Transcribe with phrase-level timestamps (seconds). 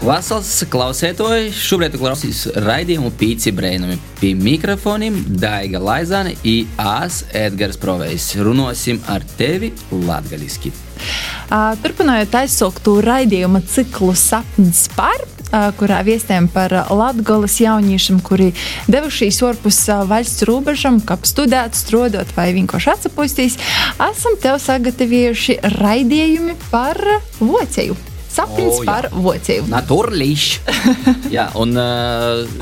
[0.00, 3.98] Vasals klausētoji, šobrīd klausīs raidījumu Pīci Brēnumi.
[4.16, 8.30] Pie mikrofoniem Daiga Laizāne un Ās Edgars Provejs.
[8.40, 10.72] Runosim ar tevi latgaliski.
[11.84, 15.20] Turpinājot aizsūktu raidījuma ciklu Sapnis par,
[15.76, 18.54] kurā viestiem par Latvijas jauniešiem, kuri
[18.88, 23.60] devušies ārpus uh, valsts robežām, kā studēt, strādāt vai vienkārši atsapūstīs,
[24.08, 27.04] esam tev sagatavojuši raidījumi par
[27.42, 27.98] vocēju.
[28.30, 29.66] Sapnis oh, par vocēju.
[29.70, 30.60] Naturlīši.
[31.36, 31.74] jā, un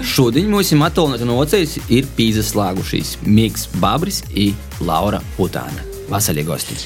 [0.01, 5.85] šodien mums ir attālināta no vocējas ir pīzaslāgušies Miks Babris un Laura Putāna.
[6.09, 6.79] Vasaļie gosti!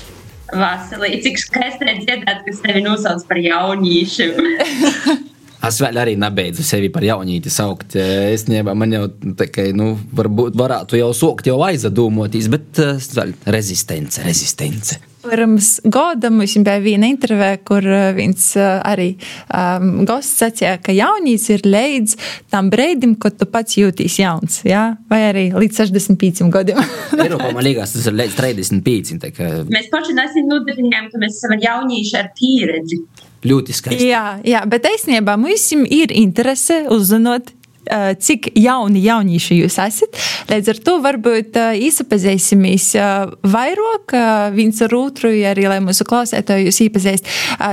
[0.52, 4.32] Vasalī, cik skaisti dzirdēt, kas tevi nosauc par jaunīšu.
[5.62, 7.94] Es vēl arī nebeidzu sevi par jaunīti saukt.
[7.94, 9.04] Es nevaru, man jau
[9.38, 14.98] tā kā, nu, varbūt varētu jau sokt, jau aizdomāties, bet uh, rezistence, rezistence.
[15.22, 19.12] Pirms gada mums bija viena intervija, kur viens arī
[19.54, 22.16] um, gosts sacīja, ka jaunīs ir līdz
[22.52, 24.84] tam brīdim, kad tu pats jūties jauns, jā?
[25.10, 26.82] vai arī līdz 65 gadiem.
[27.22, 29.32] Eiropā man liekas, tas ir līdz 35.
[29.36, 29.50] Kā...
[29.70, 33.02] Mēs paši nesen nodefinējām, ka mēs esam jaunieši ar pieredzi.
[33.46, 34.10] Ļoti skaisti.
[34.10, 37.50] Jā, jā bet īstenībā mums ir interese uzzināt
[38.22, 40.20] cik jauni jaunieši jūs esat.
[40.50, 42.88] Līdz ar to varbūt iepazīsimies
[43.54, 44.14] vairāk
[44.56, 47.30] viens ar otru, arī lai mūsu klausētāji jūs iepazīst.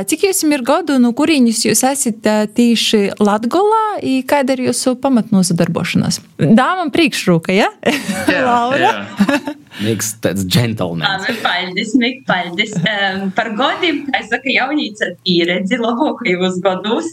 [0.09, 3.99] Cik jums ir gadu, no kurienes jūs esat tīši Latgolā,
[4.30, 6.21] kāda ir jūsu pamatnosadarbošanās?
[6.39, 7.71] Dāmam priekšrūka, ja?
[7.83, 8.93] Jā, Laura?
[8.93, 9.59] Jā.
[9.77, 11.27] Miks tāds džentlmenis.
[11.43, 12.73] Paldies, Mik, paldies.
[12.79, 17.11] Um, par godiem, kā es saku, jaunīca pieredzi labākajos gados.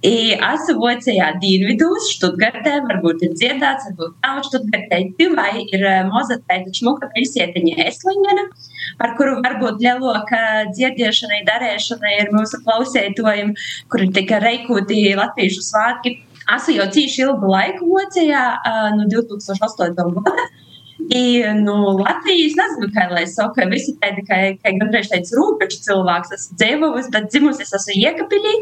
[0.00, 5.02] Esmu vocējā dienvidos, Štutgartē, varbūt ir dziedāts, varbūt nav Štutgartē.
[5.18, 8.46] Tivai ir moza tāda šmuka pilsietiņa Eslingena,
[9.02, 10.40] par kuru varbūt lielāka
[10.72, 13.52] dziediešanai, darēšanai ir mūsu klausētojiem,
[13.92, 16.16] kur ir tikai reikūti latviešu svātki.
[16.50, 18.42] Esmu jau cīši ilgu laiku vocējā,
[18.96, 19.94] no 2008.
[20.16, 20.48] gada.
[21.08, 26.34] I, nu, Latvijas nezinu, kā lai saka, visi tādi, kā, kā gandrīz tāds rūpeču cilvēks,
[26.36, 28.54] esmu dzīvojis, bet dzimusi es esmu Iekapilī.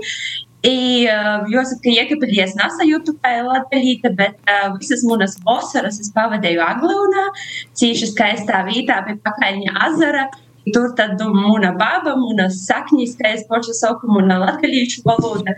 [0.66, 6.10] I, uh, jāsaka, ka Iekapilī es nesajūtu kā Latvijīta, bet uh, visas manas vasaras es
[6.14, 7.28] pavadīju Aglūnā,
[7.78, 10.28] cīši skaistā vietā pie Pakaļņa azara.
[10.68, 15.54] Tur tad nu, mūna baba, mūna saknis, kā es pašu saku, mūna latgalīšu valoda.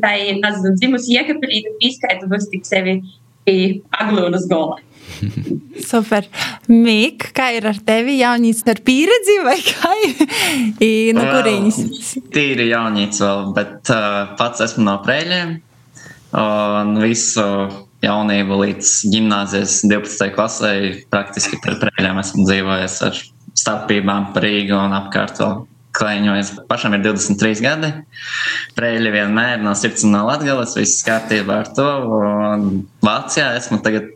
[0.00, 2.98] Tā ir, nezinu, dzimusi Iekapilī, tad izskaitu būs tik sevi
[3.44, 4.80] Aglūnas gola.
[5.90, 6.26] Super.
[6.70, 8.18] Mīk, kā ir ar tevi?
[8.20, 9.92] Jaunīts ar pieredzi vai kā?
[10.84, 11.80] I, no kurienes?
[12.34, 15.56] Tīri jaunīts vēl, bet uh, pats esmu no prēļiem.
[16.34, 17.44] Un visu
[18.04, 20.32] jaunību līdz gimnāzijas 12.
[20.34, 20.72] klasē
[21.12, 23.20] praktiski par prēļiem esmu dzīvojis ar
[23.54, 25.62] starpībām par Rīgu un apkārt vēl
[25.94, 26.52] klaiņojas.
[26.68, 27.90] Pašam ir 23 gadi.
[28.74, 31.90] Prēļi vienmēr no sirds un no latgales, viss kārtībā ar to.
[32.18, 32.66] Un
[33.04, 34.10] Vācijā esmu tagad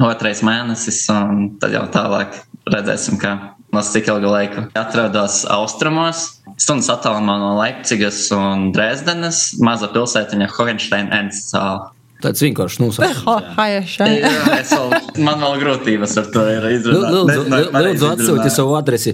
[0.00, 2.38] otrais mēnesis, un tad jau tālāk
[2.72, 3.36] redzēsim, kā
[3.72, 6.28] no cik ilga laika atrodos austrumos.
[6.60, 11.90] Stundas attālumā no Leipzigas un Dresdenes, maza pilsētiņa Hohensteina Enstāla.
[12.22, 14.74] Tāds vienkārši nosaucums.
[15.18, 17.12] Man vēl grūtības ar to ir izrunāt.
[17.74, 19.12] Lūdzu, atsūti savu adresi.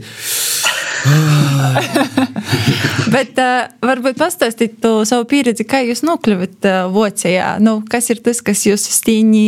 [3.15, 7.55] Bet uh, varbūt pastāstīt savu pieredzi, kā jūs nokļuvat uh, Vācijā.
[7.65, 9.47] Nu, kas ir tas, kas jūs stīņī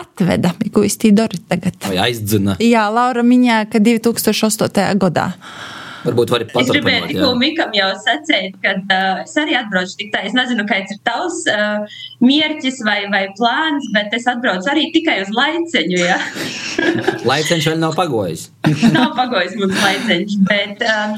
[0.00, 1.78] atveda, ko jūs tī darat tagad?
[1.86, 2.58] Vai aizdzina?
[2.62, 4.98] Jā, Laura minēja, ka 2008.
[5.00, 5.30] gadā.
[6.04, 6.68] Varbūt arī pateikt.
[6.68, 10.24] Es gribēju tikko Mikam jau sacīt, ka uh, es arī atbraucu tik tā.
[10.28, 15.20] Es nezinu, kāds ir tavs uh, mierķis vai, vai plāns, bet es atbraucu arī tikai
[15.22, 16.00] uz laiceņu.
[16.02, 16.18] Ja?
[17.30, 18.50] Laiceņš vēl nav pagojis.
[18.96, 21.16] nav pagojis mums laiceņš, bet uh,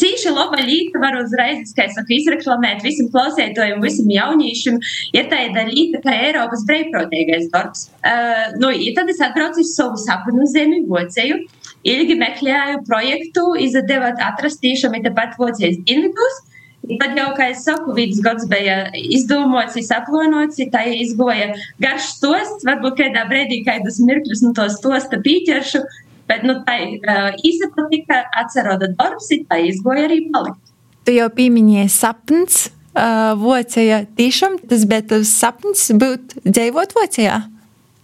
[0.00, 4.80] cīši laba līta var uzreiz, kā es saku, izreklamēt visam klausētojam, visam jauniešam.
[5.14, 7.88] Ir tāda līta, kā Eiropas brīvprātīgais darbs.
[8.02, 11.44] Uh, nu, tad es atbraucu uz savu sapnu zemi, Voceju
[11.86, 16.42] ilgi meklēju projektu, izdevot atrast tiešām tepat Vācijas dienvidos.
[16.86, 21.48] Tad jau, kā es saku, vidus gads bija izdomāts, izsaplānots, tā izgoja
[21.82, 25.82] garš stosts, varbūt kādā brīdī kādus mirkļus no to stosta pīķeršu,
[26.30, 30.62] bet nu, tā uh, izpatika, atceroda darbs, tā izgoja arī palikt.
[31.06, 37.42] Tu jau pieminēji sapnis, uh, Vācijā tiešām tas bija tas sapnis būt dzīvot Vācijā.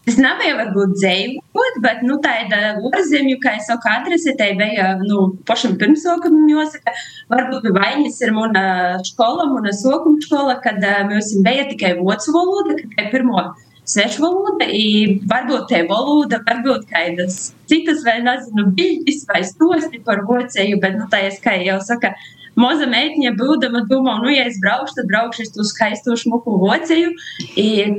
[0.02, 4.96] Tas nav jau varbūt dzīvot, bet nu, tāda ārzemju, kā es saku, adrese tai bija
[4.99, 6.94] nu, pašam pirmsokam jāsaka.
[7.31, 8.64] Varbūt vainas ir mana
[9.06, 13.46] skola, mana sokuma skola, kad uh, mums bija tikai vācu valoda, tikai pirmo
[13.93, 20.82] svešvaloda, i varbūt te valoda, varbūt kādas citas, vēl nezinu, bildes vai stosti par vocēju,
[20.82, 22.14] bet, nu, tā es kā jau saka,
[22.58, 27.14] Moza meitene, būdama, domā, nu, ja es braukšu, tad braukšu uz skaistu šmuku vocēju.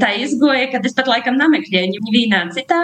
[0.02, 2.84] Tā izgoja, ka es pat laikam nemeklēju vienā citā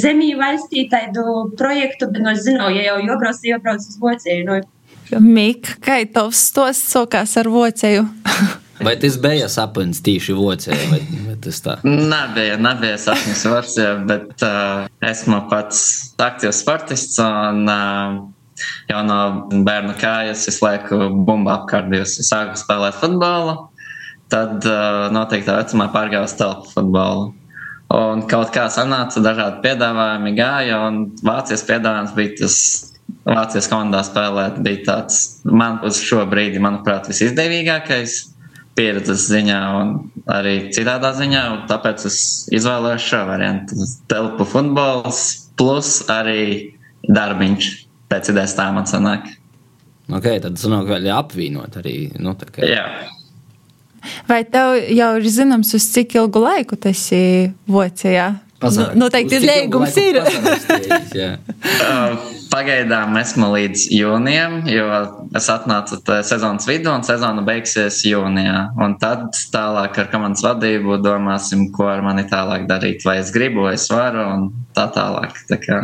[0.00, 4.48] zemī valstī tādu projektu, bet, nu, es zinu, ja jau jobrauc, jobrauc uz vocēju.
[4.48, 5.20] Nu.
[5.20, 8.06] Mika, kā tavs stosts sokās ar vocēju?
[8.80, 11.74] Vai tas bija sapnis tīši vocē, vai, vai tas tā?
[11.84, 15.82] Nebija, nebija sapnis vocē, bet uh, esmu pats
[16.16, 18.14] aktīvs sportists un uh,
[18.90, 19.18] jau no
[19.66, 22.18] bērnu kājas visu laiku bumbu apkārtījus.
[22.26, 23.56] Sāku spēlēt futbolu,
[24.32, 27.30] tad uh, noteiktā vecumā pārgāju uz telpu futbolu.
[27.90, 32.58] Un kaut kā sanāca, dažādi piedāvājumi gāja, un Vācijas piedāvājums bija tas
[33.26, 38.20] Vācijas komandā spēlēt, bija tāds man uz šo brīdi, manuprāt, visizdevīgākais
[38.78, 39.92] pieredzes ziņā un
[40.30, 41.42] arī citādā ziņā.
[41.70, 42.20] Tāpēc es
[42.54, 43.88] izvēlējos šo variantu.
[44.10, 45.24] Telpu futbols
[45.58, 46.42] plus arī
[47.08, 47.70] darbiņš.
[48.10, 49.28] Pēc idejas tā man sanāk.
[50.10, 52.10] Ok, tad sanāk vēl apvienot arī.
[52.18, 52.66] Nu, kā...
[52.66, 52.86] Jā.
[54.26, 58.32] Vai tev jau ir zināms, uz cik ilgu laiku tas ir Vācijā?
[58.60, 60.18] Pasaka, nu, noteikti laiku ir.
[62.50, 64.86] Pagaidām esmu līdz jūnijam, jo
[65.38, 68.74] es atnācu te sezonas vidū un sezona beigsies jūnijā.
[68.82, 73.06] Un tad tālāk ar komandas vadību domāsim, ko ar mani tālāk darīt.
[73.06, 75.32] Vai es gribu, vai es varu un tā tālāk.
[75.48, 75.80] Tā kā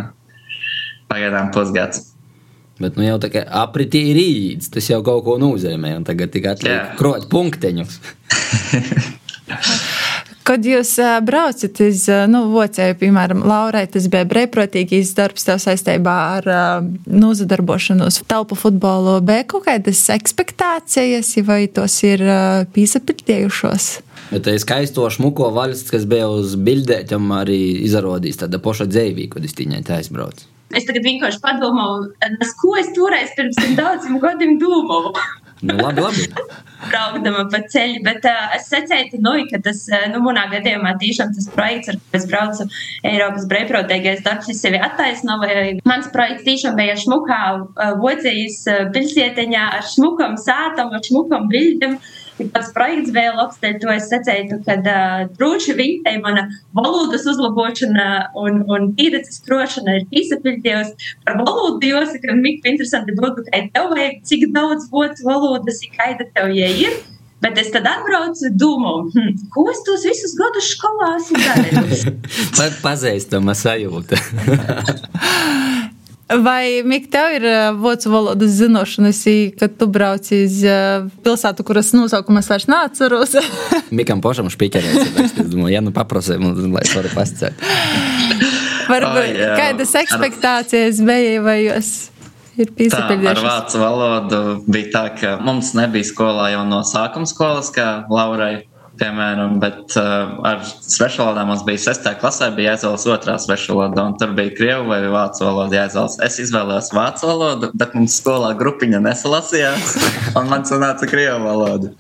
[1.06, 2.15] pagaidām pusgads.
[2.80, 6.34] Bet nu jau tā kā apritī ir īds, tas jau kaut ko nozīmē, un tagad
[6.34, 8.00] tikai atliek krot punkteņus.
[10.46, 10.92] Kad jūs
[11.26, 16.46] braucat uz nu, Vocēju, piemēram, Laurai, tas bija brīvprātīgais darbs tev saistībā ar
[17.10, 22.22] nozadarbošanos telpu futbolu, bija kaut kādas ekspektācijas, vai tos ir
[22.76, 23.88] pīsapildījušos?
[24.30, 29.34] Bet tā ir skaisto šmuko valsts, kas bija uz bildēm, arī izrādījis tāda poša dzīvība,
[29.34, 30.46] kad es tiņai tā aizbraucu.
[30.76, 32.12] Es tagad vienkārši padomāju,
[32.60, 35.14] ko es toreiz pirms daudziem gadiem domāju.
[35.64, 36.26] Nu, labi, labi.
[36.90, 41.32] braukdama pa ceļu, bet uh, es secēju, nu, ka tas, uh, nu, manā gadījumā tiešām
[41.36, 42.66] tas projekts, ar ko es braucu
[43.08, 45.80] Eiropas brīvprātīgais darbs, es sevi attaisnoju.
[45.88, 51.96] Mans projekts tiešām bija šmukā uh, vocējas uh, pilsētiņā ar šmukam sātam, ar šmukam bildam.
[52.36, 56.44] Pats projekts bija labs, to es secēju, ka uh, droši vien tā mana
[56.76, 61.12] valodas uzlabošana un, un pieredzes krošana ir piesapildījusi.
[61.24, 66.28] Par valodu jāsaka, Mika, interesanti būtu, ka tev vajag cik daudz vācu valodas, ir kaida
[66.36, 66.98] tev ja ir.
[67.40, 72.06] Bet es tad atbraucu, domāju, hm, ko es tos visus gadus skolā esmu darījis.
[72.56, 74.20] Pa, pazīstama sajūta.
[76.26, 79.20] Vai Mika, tev ir ā, vācu valodas zināšanas,
[79.60, 80.78] kad tu brauc uz ā,
[81.22, 83.36] pilsētu, kuras nosaukuma es vairs neatceros?
[83.96, 85.14] Mikam pašam špikerēs.
[85.22, 87.62] Es domāju, ja nu paprasē, lai es varu pascēt.
[88.90, 89.54] Varbūt jā.
[89.58, 91.94] kādas ekspektācijas bija, vai jūs
[92.58, 97.70] ir Tā, ar vācu valodu bija tā, ka mums nebija skolā jau no sākuma skolas,
[97.74, 98.64] kā Laurai,
[99.00, 102.08] piemēram, bet uh, ar svešvalodā mums bija 6.
[102.20, 106.18] klasē, bija jāizvēlas otrā svešvaloda, un tur bija krievu vai vācu valoda jāizvēlas.
[106.26, 109.96] Es izvēlējos vācu valodu, bet mums skolā grupiņa nesalasījās,
[110.38, 111.92] un man sanāca krievu valoda.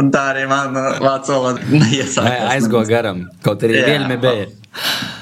[0.00, 2.50] Un tā arī man vācu valoda neiesākās.
[2.56, 4.50] Aizgo garam, kaut arī vienmēr bija.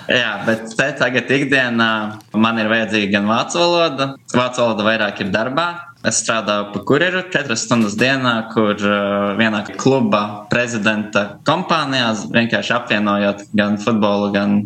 [0.07, 1.91] Jā, bet te tagad ikdienā
[2.39, 4.07] man ir vajadzīga gan vācu valoda.
[4.31, 5.67] Vācu valoda vairāk ir darbā.
[6.07, 10.21] Es strādāju par kurjeru četras stundas dienā, kur uh, vienā kluba
[10.53, 14.61] prezidenta kompānijā vienkārši apvienojot gan futbolu, gan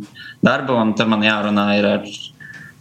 [0.44, 0.76] darbu.
[0.76, 2.04] Un tur man jārunā ir ar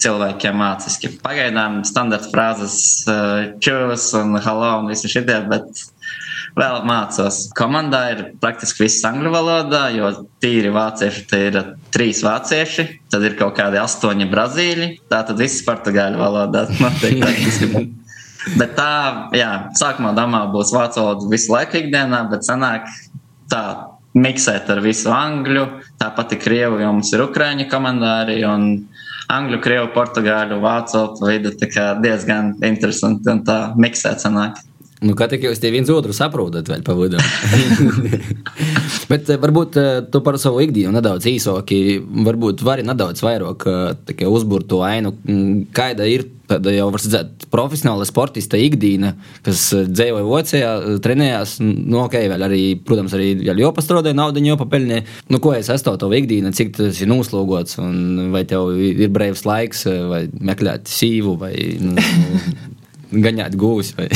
[0.03, 1.13] cilvēkiem māciski.
[1.23, 2.75] Pagaidām standarta frāzes
[3.07, 5.87] uh, čūs un hello un visi šitie, bet
[6.59, 7.43] vēl mācos.
[7.57, 10.11] Komandā ir praktiski viss angļu valodā, jo
[10.43, 11.59] tīri vācieši te ir
[11.93, 17.85] trīs vācieši, tad ir kaut kādi astoņi brazīļi, tā tad viss portugāļu valodā notiek praktiski.
[18.59, 18.91] Bet tā,
[19.35, 22.87] jā, sākumā domā būs vācu valoda visu laiku ikdienā, bet sanāk
[23.51, 23.63] tā
[24.17, 25.65] miksēt ar visu angļu,
[26.01, 28.71] tāpat ir krievu, jo mums ir ukraiņu komandāri un
[29.29, 34.63] angļu, krievu, portugāļu, vācu valodu, tā kā diezgan interesanti un tā miksēt sanāk.
[34.99, 37.19] Nu, kā tik jūs tie viens otru saprotat, vēl pa vidu.
[39.11, 44.25] Bet eh, varbūt eh, tu par savu ikdienu nedaudz īsāki, varbūt vari nedaudz vairāk eh,
[44.27, 49.13] uzburt to ainu, mm, kāda ir tāda jau, var redzēt, profesionāla sportista ikdiena,
[49.45, 50.71] kas dzīvoja Vācijā,
[51.05, 55.03] trenējās, nu, ok, vēl arī, protams, arī jopastrodē, naudu jopapelnē.
[55.29, 59.45] Nu, ko es esmu tava ikdiena, cik tas ir noslogots, un vai tev ir brīvs
[59.45, 61.53] laiks, vai meklēt sīvu, vai,
[61.85, 61.95] nu,
[63.11, 64.07] gaņāt gūs, vai.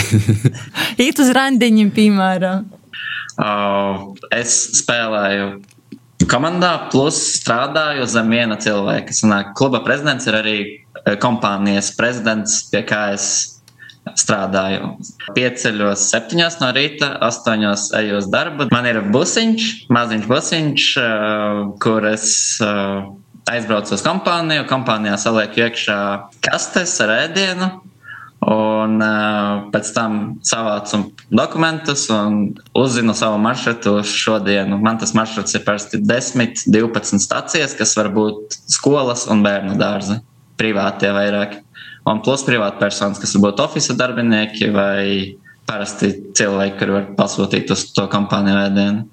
[1.06, 2.68] Īt uz randiņiem, piemēram.
[3.34, 5.64] Uh, es spēlēju
[6.30, 9.16] komandā, plus strādāju zem viena cilvēka.
[9.16, 10.58] Sanāk, kluba prezidents ir arī
[11.24, 13.28] kompānijas prezidents, pie kā es
[14.20, 14.94] strādāju.
[15.36, 18.68] Pieceļos septiņos no rīta, astoņos eju uz darbu.
[18.74, 20.90] Man ir busiņš, maziņš busiņš,
[21.84, 22.28] kur es
[23.50, 24.68] aizbraucu uz kompāniju.
[24.70, 26.00] Kompānijā salieku iekšā
[26.44, 27.72] kastes ar ēdienu.
[28.44, 31.00] Un uh, pēc tam savācu
[31.32, 34.80] dokumentus un uzzinu savu maršrutu uz šodienu.
[34.84, 40.20] Man tas maršruts ir parasti 10, 12 stācijas, kas var būt skolas un bērnu dārzi.
[40.60, 41.62] Privātie vairāk.
[42.10, 45.06] Un plus privātpersonas, kas var būt oficiāli darbinieki vai
[45.70, 49.06] parasti cilvēki, kuri var pasūtīt uz to kompāniju ēdienu.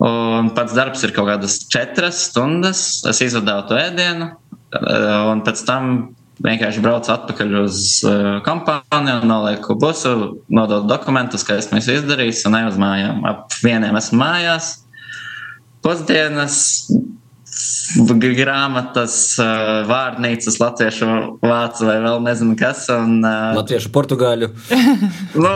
[0.00, 3.02] Un pats darbs ir kaut kādas četras stundas.
[3.10, 4.30] Es izvadīju to ēdienu,
[5.28, 5.92] un pēc tam
[6.44, 10.14] vienkārši braucu atpakaļ uz uh, kompāniju, nolieku busu,
[10.52, 13.22] nododu dokumentus, ka esmu izdarījis, un eju uz mājām.
[13.28, 14.72] Ap vieniem esmu mājās.
[15.84, 16.58] Pusdienas,
[18.36, 21.08] grāmatas, uh, vārnīcas, latviešu
[21.44, 22.86] vācu vai vēl nezinu kas.
[22.94, 24.52] Un, uh, latviešu portugāļu.
[25.44, 25.54] nu,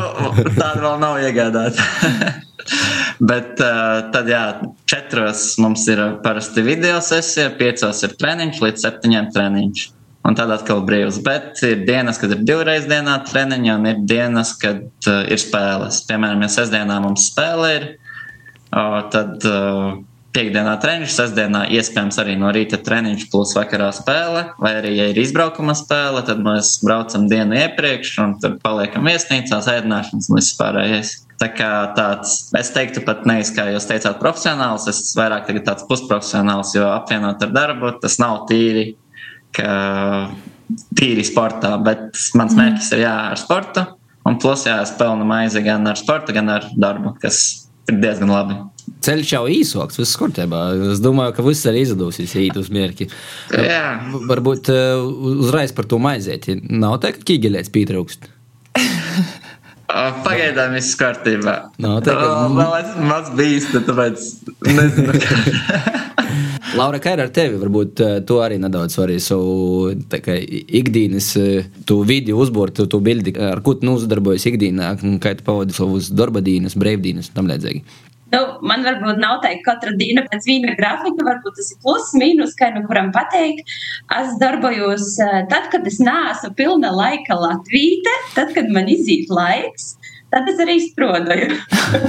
[0.52, 1.88] tāda vēl nav iegādāta.
[3.28, 4.44] Bet uh, tad, jā,
[4.88, 9.90] četros mums ir parasti video sesija, piecos ir treniņš, līdz septiņiem treniņš
[10.24, 11.20] un tad atkal brīvs.
[11.24, 16.04] Bet ir dienas, kad ir divreiz dienā treniņi, un ir dienas, kad uh, ir spēles.
[16.08, 17.86] Piemēram, ja sestdienā mums spēle ir,
[18.72, 19.98] uh, tad uh,
[20.34, 25.20] piekdienā treniņš, sestdienā iespējams arī no rīta treniņš plus vakarā spēle, vai arī, ja ir
[25.22, 31.14] izbraukuma spēle, tad mēs braucam dienu iepriekš, un tad paliekam viesnīcās, ēdināšanas un viss pārējais.
[31.38, 35.86] Tā kā tāds, es teiktu, pat nevis, kā jūs teicāt, profesionāls, es vairāk tagad tāds
[35.88, 38.92] pusprofesionāls, jo apvienot ar darbu, tas nav tīri
[39.54, 39.70] ka
[40.98, 42.08] tīri sportā, bet
[42.38, 42.60] mans mhm.
[42.60, 43.86] mērķis ir jā, ar sportu.
[44.24, 47.40] Un plus, jā, es pelnu maizi gan ar sportu, gan ar darbu, kas
[47.90, 48.56] ir diezgan labi.
[49.04, 50.60] Ceļš jau īsoks, viss kārtībā.
[50.94, 53.08] Es domāju, ka viss arī izdosies īt uz mērķi.
[53.52, 53.84] Jā.
[54.30, 56.56] Varbūt uzreiz par to maizēti.
[56.72, 58.30] Nav tā, ka ķīgeļēts pietrūkst.
[60.24, 61.54] Pagaidām viss kārtībā.
[61.84, 62.32] Nav tā, ka...
[62.56, 64.26] Vēl esmu maz bijis, tāpēc
[64.72, 65.20] nezinu.
[66.74, 67.58] Laura, kā ir ar tevi?
[67.60, 73.36] Varbūt uh, tu arī nedaudz vari savu ikdienas, uh, tu vidi uzbūrt, tu, tu bildi,
[73.38, 74.88] ar ko tu nozadarbojies ikdienā,
[75.22, 77.84] kā tu pavadi savus darba dienas, brīvdienas un tam līdzīgi.
[78.34, 82.08] Nu, man varbūt nav tā, ka katra diena pēc viena grafika, varbūt tas ir plus,
[82.18, 83.70] mīnus, kā nu kuram pateikt.
[84.16, 85.12] Es darbojos
[85.52, 89.92] tad, kad es neesmu pilna laika Latvīte, tad, kad man iziet laiks
[90.34, 91.58] tad es arī strādāju.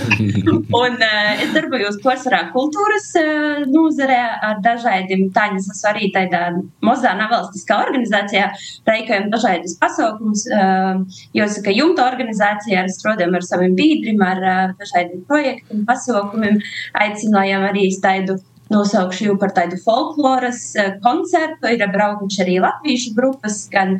[0.82, 5.62] un uh, es darbojos pārsvarā kultūras uh, nozarē ar dažādiem tādiem.
[5.62, 6.42] Es esmu arī tādā
[6.86, 8.50] mazā nevalstiskā organizācijā,
[8.90, 10.48] reikojam dažādus pasaukumus.
[10.50, 11.06] Uh,
[11.38, 16.60] es saku, jumta organizācijā ar strādājam ar saviem biedriem, ar uh, dažādiem projektiem, pasaukumiem,
[17.06, 18.40] aicinājām arī tādu
[18.74, 21.70] nosaukšu jau par tādu folkloras eh, koncertu.
[21.72, 23.98] Ir braukuši arī latviešu grupas, gan,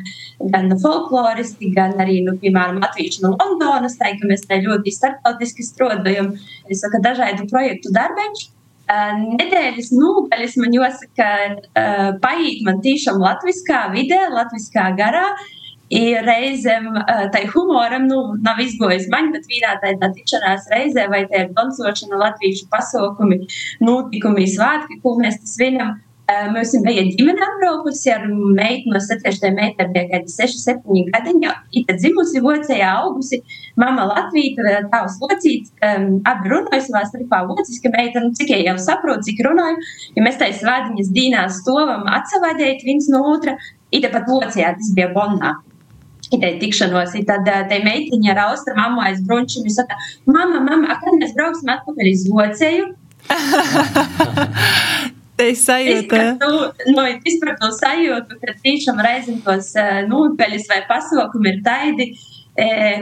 [0.54, 3.98] gan folkloristi, gan arī, nu, piemēram, latviešu no Londonas.
[4.00, 6.34] Tā ka mēs te ļoti starptautiski strādājam.
[6.70, 8.46] Es saku, dažādu projektu darbiņš.
[8.86, 11.28] Eh, nedēļas nogaļas man jāsaka,
[11.74, 15.26] eh, paiet man tiešām latviskā vidē, latviskā garā.
[15.94, 16.88] Ir reizēm
[17.30, 22.18] tai humoram nu, nav izgojis baņķis, bet vienā tādā tikšanās reizē, vai tā ir dancošana,
[22.24, 23.44] latviešu pasaukumi,
[23.86, 25.94] notikumi, svētki, ko mēs tas vinam.
[26.26, 29.52] Mēs bijām ģimene apbraukusi ar meitu no 7.
[29.54, 31.52] metra, bija kādi 6, 7 gadiņi.
[31.78, 33.38] Ita dzimusi vocējā augusi,
[33.78, 39.22] mama Latvija, tavs locīts, um, abi runāja savā starpā vociski meita, nu cik jau saprot,
[39.28, 39.78] cik runāju.
[40.18, 43.54] Ja mēs tai svētdiņas dīnās stovam atsavādēt viens no otra,
[43.94, 45.54] ita pat locījā, tas bija Bonnā
[46.34, 47.14] tai tikšanos.
[47.28, 49.66] Tad tai meitiņa ar austrumu mammu aiz brunčiem.
[49.66, 52.86] Viņa saka, mama, mama, kad mēs brauksim atpakaļ uz Vocēju?
[55.36, 56.20] Tā ir sajūta.
[56.22, 59.74] Es, tu, nu, izprat to sajūtu, ka tiešām reizēm tos
[60.08, 62.08] nūpeļus vai pasaukumi ir taidi.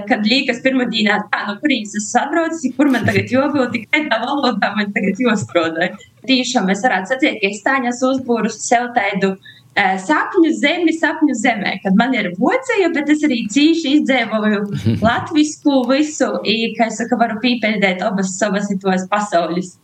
[0.09, 4.19] Kad liekas, pirmā dienā, tā, no kurienes es saprotu, kur man tagad jogo, tikai tā
[4.19, 5.93] valodā man tagad jāstrādā.
[6.27, 11.79] Tiešām es varētu sacīt, ka es tāņas uzbūru sev tādu uh, sapņu zemi, sapņu zemē,
[11.83, 14.67] kad man ir vocija, bet es arī cīši izdzīvoju
[15.07, 19.75] latvisku visu, i, ka es saku, varu pīpeļdēt abas savas tos pasaules.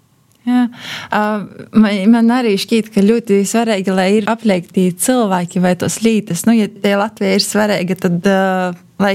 [0.48, 0.66] Jā.
[1.76, 6.46] Man, man arī šķiet, ka ļoti svarīgi, lai ir apliekti cilvēki vai tos lītas.
[6.48, 9.14] Nu, ja tie Latvija ir svarīga, tad uh, lai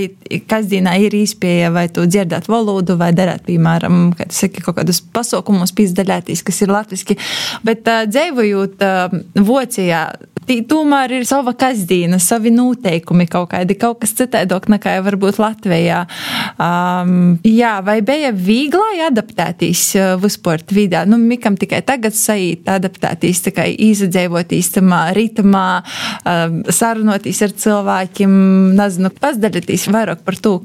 [0.49, 5.01] kasdienā ir īspēja vai tu dzirdēt valodu vai darēt, piemēram, kā tu saki, kaut kādus
[5.15, 7.17] pasaukumus pīzdaļātīs, kas ir latviski.
[7.65, 10.05] Bet uh, dzīvojot uh, Vocijā,
[10.45, 16.03] Tī tomēr ir sava kasdīna, savi noteikumi kaut kādi, kaut kas citādāk nekā varbūt Latvijā.
[16.61, 21.05] Um, jā, vai bija vieglai adaptēties uh, vispār vidā?
[21.09, 25.65] Nu, Mikam tikai tagad sajūt adaptēties, tikai izdzēvotīs tamā ritmā,
[26.21, 28.37] um, sarunotīs ar cilvēkiem,
[28.77, 30.59] nezinu, pazdalīties vairāk par to,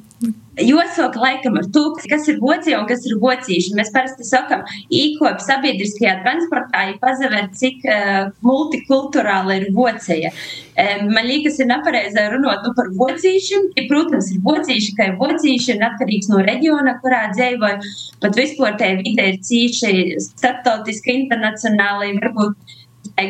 [0.60, 3.74] Josok laikam ar to, kas ir vocija un kas ir vocīši.
[3.78, 10.32] Mēs parasti sakam, īkop sabiedriskajā transportā, ja pazaver, cik uh, multikulturāla ir vocija.
[10.80, 13.70] Um, man liekas, ir nepareizi runāt nu, par vocīšiem.
[13.78, 17.80] Ja, protams, ir vocīši, ka ir vocīši ir atkarīgs no reģiona, kurā dzīvoja,
[18.22, 22.78] bet vispār te vide ir cīši starptautiski, internacionāli, varbūt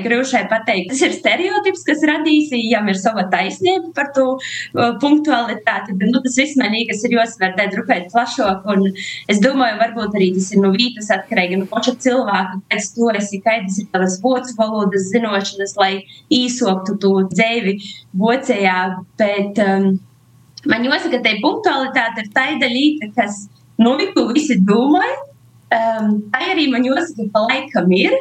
[0.05, 0.91] grūšai pateikt.
[0.93, 5.97] Tas ir stereotips, kas radīs, ja ir sava taisnība par to uh, punktualitāti.
[6.01, 8.67] Bet, nu, tas viss manī, kas ir jāsvērtē drupēt plašāk.
[8.75, 8.91] Un
[9.31, 13.43] es domāju, varbūt arī tas ir no vītas atkarīgi no paša cilvēka, pēc to esi,
[13.45, 15.93] kādas ir tavas vocu valodas zinošanas, lai
[16.35, 17.79] īsoktu to dzēvi
[18.21, 18.79] vocējā.
[19.21, 19.91] Bet um,
[20.71, 23.45] man jāsaka, ka tai punktualitāte ir taida līta, kas,
[23.81, 25.19] nu, ko visi domāja.
[25.71, 28.17] Um, tā arī man jāsaka, ka laikam ir.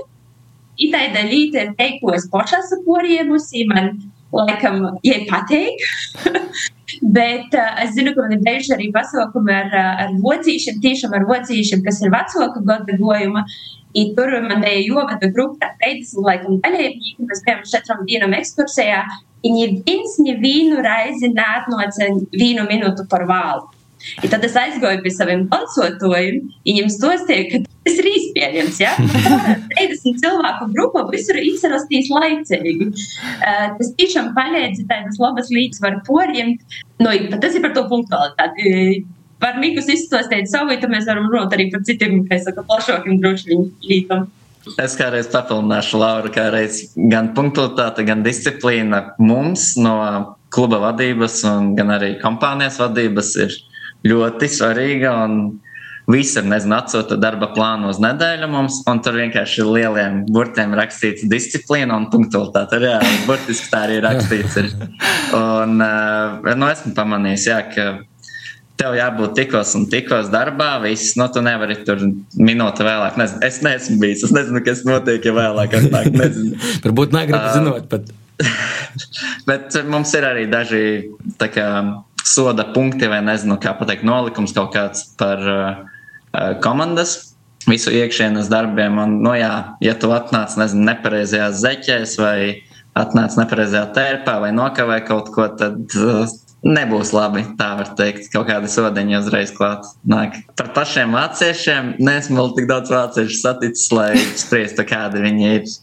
[0.79, 3.97] Itai daļīte ir teikt, ko es pašā esmu poriemusi, man
[4.31, 5.81] laikam, ja pateik.
[7.15, 11.27] Bet uh, es zinu, ka man ir bijuši arī pasākumi ar, ar vocīšiem, tiešām ar
[11.29, 13.45] vocīšiem, kas ir vecāka gada gojuma.
[13.97, 19.01] I tur man bija jovada grupa, 30 laikam dalībnieki, mēs bijām četram dienam ekskursijā.
[19.45, 23.69] Viņi viens nevienu reizi neatnoca vienu minūtu par vālu.
[24.23, 28.79] I tad es aizgāju pie saviem balsotājiem, viņiem stostīju, ka tas ir izpieņems.
[28.83, 28.93] Ja?
[29.75, 32.89] 30 cilvēku grupa visur izrastīs laicīgi.
[32.89, 36.57] Uh, tas tiešām palīdz tādas labas līdzsvaru poriem.
[37.01, 39.05] Nu, tas ir par to punktualitāti.
[39.39, 43.21] Par Mikus izstostīt savu, tad mēs varam runāt arī par citiem, kā es saku, plašākiem
[43.23, 44.27] droši vien lītam.
[44.83, 49.95] Es kādreiz papildināšu Lauru, kā reiz gan punktualitāte, gan disciplīna mums no
[50.51, 53.55] kluba vadības un gan arī kompānijas vadības ir
[54.11, 55.15] ļoti svarīga.
[56.09, 61.27] Visur, nezinu, atsūta darba plānu uz nedēļu mums, un tur vienkārši ir lieliem burtiem rakstīts
[61.29, 62.79] disciplīna un punktualitāte.
[62.81, 62.97] Jā,
[63.27, 64.57] burtiski tā arī rakstīts.
[64.57, 64.71] Ir.
[65.37, 67.85] Un, uh, nu, esmu pamanījis, jā, ka
[68.79, 70.71] tev jābūt tikos un tikos darbā.
[70.81, 72.01] Viss, nu, tu nevari tur
[72.39, 73.19] minūti vēlāk.
[73.21, 74.25] Nezinu, es neesmu bijis.
[74.25, 76.09] Es nezinu, kas notiek, ja vēlāk atnāk.
[76.87, 77.85] Varbūt negribu uh, zinot.
[77.91, 78.09] Bet...
[79.49, 80.83] bet mums ir arī daži
[81.37, 81.69] kā,
[82.25, 85.97] soda punkti vai nezinu, kā pateikt, nolikums kaut kāds par uh,
[86.63, 87.35] komandas
[87.69, 88.97] visu iekšienes darbiem.
[89.01, 92.37] Un, nu, jā, ja tu atnāc nezinu, nepareizajās zeķēs vai
[92.99, 96.31] atnāc nepareizajā tērpā vai nokavē kaut ko, tad uh,
[96.65, 97.45] nebūs labi.
[97.59, 99.87] Tā var teikt, kaut kādi sodiņi uzreiz klāt.
[100.09, 100.39] Nāk.
[100.59, 104.11] Par pašiem vāciešiem nesmu vēl tik daudz vāciešu saticis, lai
[104.43, 105.77] spriestu, kādi viņi ir.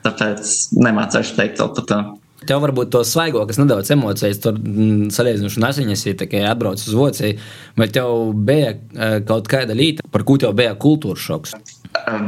[0.00, 2.02] Tāpēc nemācīšu teikt vēl par to.
[2.48, 6.94] Tev varbūt to svaigo, kas nedaudz emocijas, tur mm, salīdzinoši nasiņas ir, kā atbrauc uz
[6.96, 7.36] vociju,
[7.76, 11.52] vai tev bija e, kaut kāda līta, par ko tev bija kultūra šoks?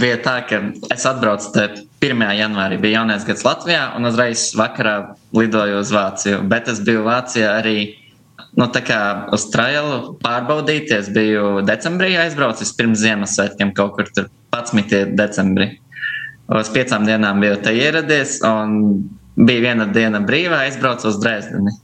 [0.02, 0.60] Bija tā, ka
[0.92, 1.64] es atbraucu
[2.02, 2.22] 1.
[2.34, 4.96] janvārī, bija jaunais gads Latvijā, un uzreiz vakarā
[5.38, 6.42] lidoju uz Vāciju.
[6.50, 7.76] Bet es biju Vācijā arī
[8.58, 8.66] nu,
[9.32, 11.12] uz trailu pārbaudīties.
[11.14, 15.14] Biju decembrī aizbraucis pirms Ziemassvētkiem, kaut kur 11.
[15.16, 15.70] decembrī.
[16.52, 18.40] Uz piecām dienām biju te ieradies.
[18.44, 21.74] Un bija viena diena brīvā, aizbraucu uz Dresdeni.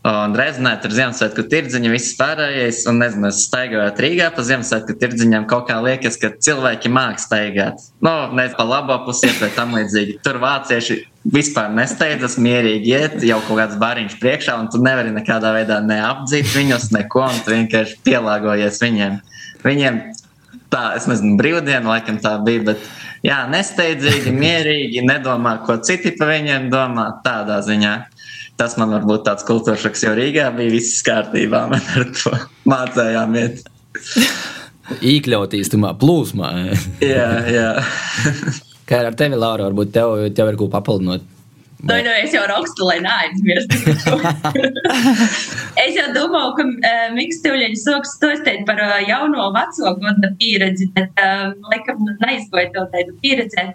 [0.00, 5.44] Un Dresdenē tur Ziemassvētku tirdziņa, viss pārējais, un nezinu, es staigāju Rīgā pa Ziemassvētku tirdziņām,
[5.50, 7.84] kaut kā liekas, ka cilvēki māk staigāt.
[8.00, 10.16] Nu, ne pa labo pusi, vai tam līdzīgi.
[10.24, 10.96] Tur vācieši
[11.36, 16.48] vispār nesteidzas, mierīgi iet, jau kaut kāds bariņš priekšā, un tu nevari nekādā veidā neapdzīt
[16.56, 19.20] viņus, neko, un tu vienkārši pielāgojies viņiem.
[19.68, 20.00] Viņiem
[20.72, 22.88] tā, es nezinu, brīvdiena laikam tā bija, bet
[23.26, 27.10] jā, nesteidzīgi, mierīgi, nedomā, ko citi par viņiem domā.
[27.26, 27.94] Tādā ziņā
[28.60, 31.64] tas man varbūt tāds kultūras šoks, jo Rīgā bija viss kārtībā.
[31.72, 32.32] Man ar to
[32.68, 33.62] mācījām iet.
[35.00, 36.50] Iekļautīs tamā plūsmā.
[37.00, 37.70] jā, jā.
[38.90, 41.24] Kā ar tevi, Laura, varbūt tev, tev ir ko papildināt?
[41.82, 44.16] Nu, nu, es jau rakstu, lai neaizmirstu.
[45.84, 50.90] es jau domāju, ka uh, Mikls Tevļņš sāks stostēt par uh, jauno veco gada pieredzi,
[50.96, 53.70] bet, uh, laikam, neizgoja to tādu pieredzi.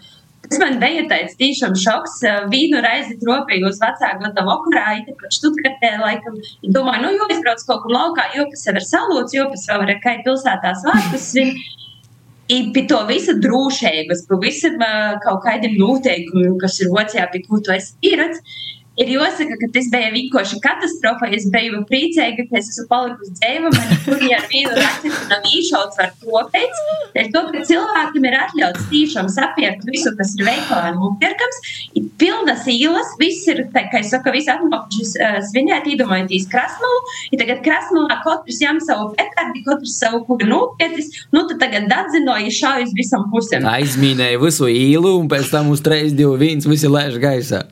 [0.46, 2.20] Tas man bija tāds tiešām šoks.
[2.52, 6.38] Vīnu reizi tropīju uz vecāku gada vakarā, īpaši Stuttgartē, laikam,
[6.76, 9.65] domāju, nu, jo es braucu kaut kur laukā, jo pēc sev ir salūts, jo pēc
[9.65, 11.32] sev ir kā pilsētā svētkus.
[12.46, 17.42] I pie to visa drošības, pie visam uh, kaut kādiem noteikumiem, kas ir Vācijā, pie
[17.48, 18.66] ko tu esi pieredzējis.
[19.00, 21.30] Ir jāsaka, ka tas bija vienkārši katastrofa.
[21.36, 26.02] Es biju priecīga, ka es esmu palikusi dzīva, man tur ar vienu raķetu nav īšauts
[26.04, 26.82] ar to pēc.
[27.20, 31.62] Ir to, ka cilvēkiem ir atļauts tiešām sapirkt visu, kas ir veikalā nopirkams.
[32.00, 37.02] Ir pilnas īlas, viss ir, tā, kā es saku, visi atnākuši uh, svinēt, iedomājotīs krasmalu.
[37.32, 41.12] Ir tagad krasmalā katrs jām savu petardi, katrs savu kuru nopietis.
[41.36, 43.68] Nu, tad tagad dadzinoja šaujas visam pusēm.
[43.76, 47.66] Aizmīnēja visu īlu un pēc tam uz 3, 2, 1 visi lēš gaisā.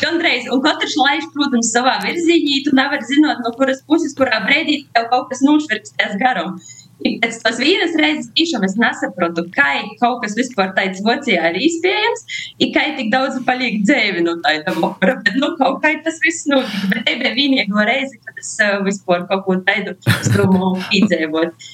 [0.00, 2.62] Gandrīz, un katrs laiž, protams, savā virzienā.
[2.64, 6.56] Tu nevari zināt, no kuras puses, kurā brīdī tev kaut kas nošvirkstēs garam.
[7.04, 12.22] Pēc tam vienas reizes tiešām es nesaprotu, kā kaut kas vispār tāds vocijā ir iespējams,
[12.62, 16.46] ir kā tik daudz paliek dzēvi no tāda vokara, bet nu kaut kā tas viss
[16.50, 16.92] notika.
[16.92, 19.96] Bet te bija vienīgo reizi, kad es uh, vispār kaut ko tādu
[20.30, 21.66] strumu piedzēvot.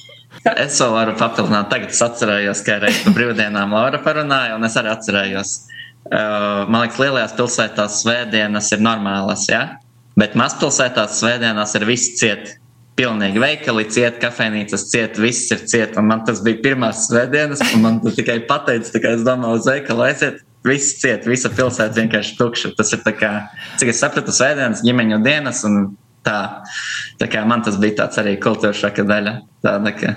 [0.57, 4.77] Es vēl varu papildināt, tagad es atcerējos, ka reiz pa brīvdienām Laura parunāja, un es
[4.79, 5.53] arī atcerējos.
[5.61, 9.61] Uh, man liekas, lielajās pilsētās svētdienas ir normālas, ja?
[10.19, 12.57] bet mazpilsētās svētdienās ir viss ciet.
[12.99, 15.95] Pilnīgi veikali ciet, kafejnīcas ciet, viss ir ciet.
[15.97, 20.05] Un man tas bija pirmās svētdienas, un man tikai pateica, ka es domāju, uz veikalu
[20.09, 20.41] aiziet.
[20.67, 22.73] Viss ciet, visa pilsēta vienkārši tukša.
[22.77, 23.31] Tas ir tā kā,
[23.81, 25.79] cik es sapratu, svētdienas, ģimeņu dienas un
[26.27, 26.37] tā.
[27.21, 29.37] Tā kā man tas bija tāds arī kultūras šaka daļa.
[29.65, 30.13] Tāda, ka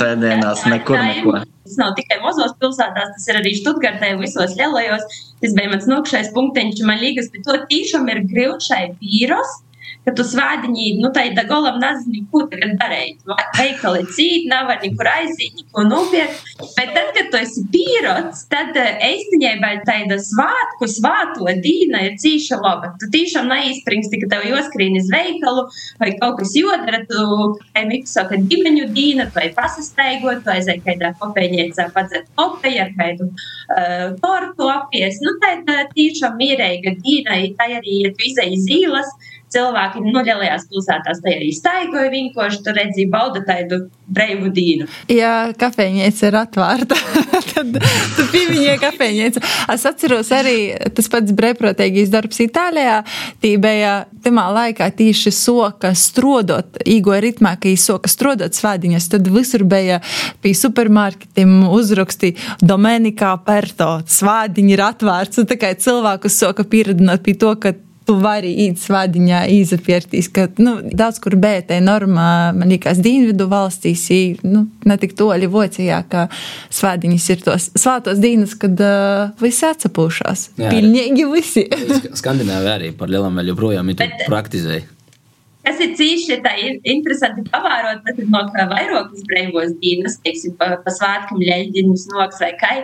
[0.00, 1.36] svētdienās nekur neko.
[1.64, 5.04] Tas nav tikai mazos pilsētās, tas ir arī Štutgartē, visos lielajos.
[5.40, 9.60] Tas bija mans nokšais punktiņš, man liekas, bet to tiešām ir grūti šai vīros.
[10.04, 13.22] Ka tu svētdiņī, nu, tā ir golam nezini, ko tagad darīt.
[13.56, 16.42] Veikali cīt, nevar nekur aiziet, neko nopirkt.
[16.76, 22.92] Bet tad, kad tu esi pīrots, tad īstenībā tāda svātku, svāto dīna ir cīša laba.
[23.00, 25.66] Tu tiešām neizspringsti, ka tev joskrīn iz veikalu
[26.00, 27.24] vai kaut kas jodara, tu,
[27.72, 33.28] kā Miks saka, ģimeņu dīna, vai pasastaigot, vai aiziet kādā kopējniecā padzert kopēju ar kādu
[33.28, 35.20] uh, tortu apies.
[35.24, 39.12] Nu, tā ir tiešām mierīga dīna, tā arī, ja tu izēji zīles,
[39.54, 44.86] cilvēki no lielajās pilsētās tajā arī staigoja vienkārši, tur redzēja bauda tādu breivu dīnu.
[45.12, 46.98] Ja kafejnīca ir atvērta,
[47.52, 47.78] tad
[48.16, 49.42] tu pieminēji kafejnīcu.
[49.74, 50.56] Es atceros arī
[50.96, 53.00] tas pats brīvprātīgais darbs Itālijā.
[53.42, 59.64] Tī bija tamā laikā tieši soka strodot, īgo ritmā, ka īsoka strodot svēdiņas, tad visur
[59.68, 60.00] bija
[60.44, 65.42] pie supermarketiem uzraksti Domenikā Perto, svēdiņi ir atvērts.
[65.48, 70.76] Tā kā cilvēkus soka pieredināt pie to, ka tu vari īt svādiņā izapiertīs, ka nu,
[70.92, 74.06] daudz kur bētē normā, man liekas, dienvidu valstīs,
[74.44, 76.26] nu, ne tik toļi Vocijā, ka
[76.74, 80.50] svādiņas ir tos svātos dienas, kad uh, visi atsapūšās.
[80.60, 81.66] Jā, Pilnīgi visi.
[82.20, 84.26] Skandināvija arī par lielam vēl joprojām ir Bet-
[85.64, 90.92] Tas ir cīši tā ir interesanti pavārot, tad no vairākas breivos dīnas, teiksim, pa, pa
[90.92, 92.74] svētkam ļeļģiņus noks vai kai.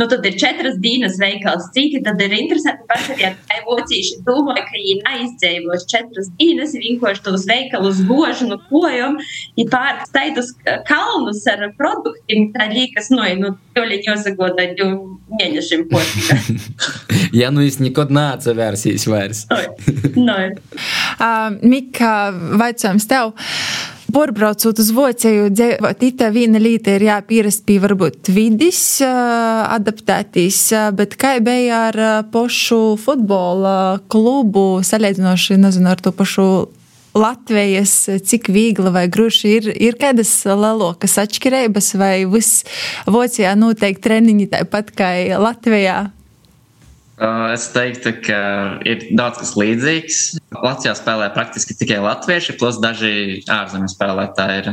[0.00, 4.76] Nu, tad ir četras dīnas veikals citi, tad ir interesanti paskatīt, kā vocīši domāja, ka
[4.76, 9.18] viņi neizdzēvos četras dīnas, vienkārši tos veikalus gožu no kojom,
[9.56, 10.52] ja pārks taidus
[10.88, 16.40] kalnus ar produktiem, tā liekas, no, nu, teoļi jāsagoda divu mēnešiem potika.
[17.36, 19.42] Ja nu es nekad neatcevērsīs vairs.
[20.16, 20.36] no.
[21.18, 23.34] Uh, Mika, vaicājums tev.
[24.12, 30.60] Porbraucot uz Vociju, dzīvot itā viena lieta ir jāpierast pie varbūt vidis, adaptētīs,
[30.96, 32.00] bet kā bija ar
[32.32, 36.48] pošu futbola klubu, salīdzinoši, nezinu, ar to pašu
[37.16, 42.64] Latvijas, cik viegli vai gruši ir, ir kādas lielākas atšķirības, vai viss
[43.08, 45.10] Vocijā noteikti treniņi tāpat kā
[45.40, 46.02] Latvijā?
[47.16, 48.38] Uh, Es teiktu, ka
[48.84, 50.18] ir daudz kas līdzīgs.
[50.52, 54.68] Latvijā spēlē praktiski tikai latvieši, plus daži ārzemju spēlētāji ir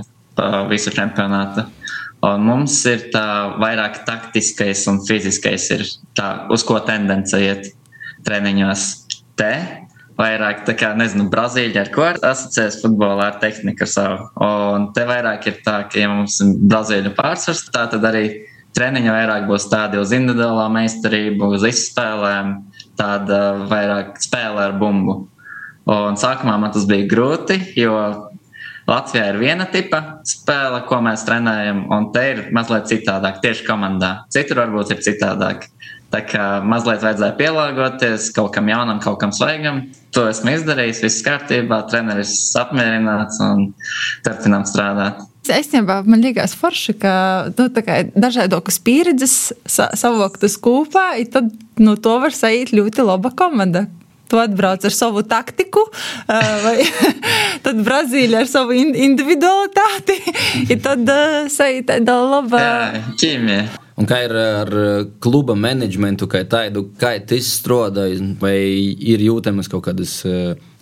[0.68, 1.64] visu čempionātu.
[2.24, 5.86] Un mums ir tā vairāk taktiskais un fiziskais, ir
[6.20, 7.72] tā, uz ko tendence iet
[8.28, 8.86] treniņos.
[9.40, 9.54] Te
[10.20, 14.28] vairāk, tā kā, nezinu, Brazīļi ar ko asociēs futbolā ar tehniku savu.
[14.44, 18.28] Un te vairāk ir tā, ka, ja mums ir Brazīļu pārsvars, tā tad arī
[18.78, 22.56] treniņi vairāk būs tādi uz individuālā meistarību, uz izspēlēm,
[23.00, 25.24] tāda vairāk spēle ar bumbu.
[25.90, 27.98] Un sākumā man tas bija grūti, jo
[28.88, 34.12] Latvijā ir viena tipa spēle, ko mēs trenējam, un te ir mazliet citādāk, tieši komandā.
[34.34, 35.70] Citur varbūt ir citādāk.
[36.14, 39.86] Tā kā mazliet vajadzēja pielāgoties kaut kam jaunam, kaut kam svaigam.
[40.14, 43.72] To esmu izdarījis, viss kārtībā, treneris apmierināts un
[44.26, 45.24] turpinām strādāt.
[45.44, 47.14] Īstenībā man liekas, forši, ka
[47.58, 47.68] nu,
[48.16, 49.36] dažādas pieredzes
[49.68, 51.52] sa savoktas kopā, un tad
[51.84, 53.88] no to var saīt ļoti laba komanda.
[54.32, 55.84] Tu atbrauc ar savu taktiku,
[56.28, 56.80] vai
[57.66, 60.18] tad Brazīlija ar savu in individualitāti,
[60.64, 61.16] un tad
[61.54, 62.64] saīt tāda laba.
[63.20, 63.83] Ķīmija.
[64.00, 64.72] Un kā ir ar
[65.22, 68.58] kluba menedžmentu, kā tādu, kā tas strādājas, vai
[68.98, 70.16] ir jūtamas kaut kādas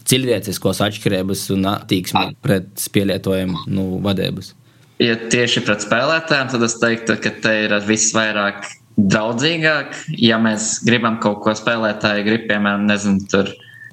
[0.08, 4.54] cilvēciskos atšķirības un attieksme pret spēlētojiem nu, vadības?
[5.02, 8.67] Ja tieši pret spēlētājiem, tad es teiktu, ka te ir visvairāk
[9.00, 9.95] draudzīgāk.
[10.21, 13.50] Ja mēs gribam kaut ko spēlētāji, grib, piemēram, nezinu, tur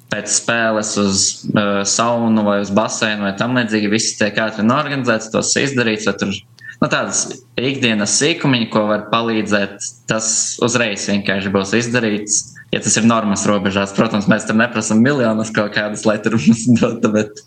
[0.09, 5.29] pēc spēles uz uh, saunu vai uz baseinu vai tam līdzīgi, viss tiek ātri norganizēts,
[5.33, 6.33] tos izdarīts, vai tur
[6.79, 7.25] nu, tādas
[7.59, 10.31] ikdienas sīkumiņi, ko var palīdzēt, tas
[10.65, 12.41] uzreiz vienkārši būs izdarīts.
[12.69, 16.67] Ja tas ir normas robežās, protams, mēs tam neprasām miljonus kaut kādas, lai tur mums
[16.77, 17.41] dotu, bet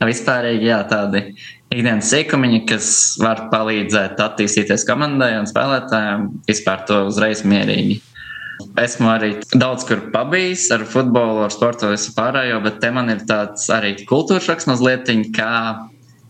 [0.00, 1.26] vispārīgi jā, tādi
[1.72, 2.88] ikdienas sīkumiņi, kas
[3.20, 8.00] var palīdzēt attīstīties komandai un spēlētājiem, vispār to uzreiz mierīgi.
[8.78, 13.24] Esmu arī daudz kur pabijis ar futbolu, ar sportu, visu pārējo, bet te man ir
[13.28, 15.52] tāds arī kultūras šoks mazliet, kā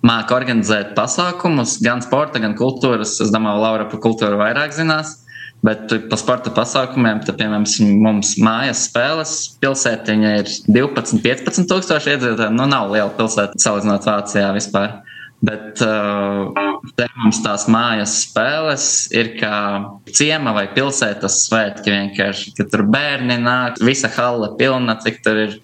[0.06, 3.18] māca organizēt pasākumus, gan sporta, gan kultūras.
[3.22, 5.18] Es domāju, Laura par kultūru vairāk zinās.
[5.62, 7.68] Bet par sporta pasākumiem, tad, piemēram,
[8.02, 12.56] mums mājas spēles pilsētiņa ir 12, 15 tūkstoši iedzīvotāji.
[12.58, 14.96] Nu, nav liela pilsēta salīdzinot Vācijā vispār.
[15.42, 16.50] Bet uh,
[16.98, 18.84] te mums tās mājas spēles
[19.14, 19.54] ir kā
[20.14, 21.90] ciema vai pilsētas svētki.
[21.94, 25.56] Vienkārši, kad tur bērni nāk, visa hala pilna, cik tur ir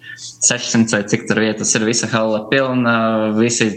[0.47, 2.97] 600 vai cik tur vietas ir, visa hala pilna.
[3.39, 3.69] Visi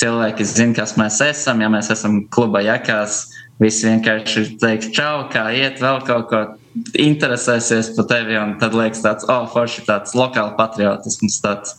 [0.00, 1.62] cilvēki zina, kas mēs esam.
[1.64, 3.24] Ja mēs esam kluba jakās,
[3.62, 6.42] visi vienkārši teiks čau, kā iet vēl kaut ko
[7.00, 11.76] interesēsies par tevi, un tad liekas tāds, oh, forši tāds lokāls patriotisms, tāds,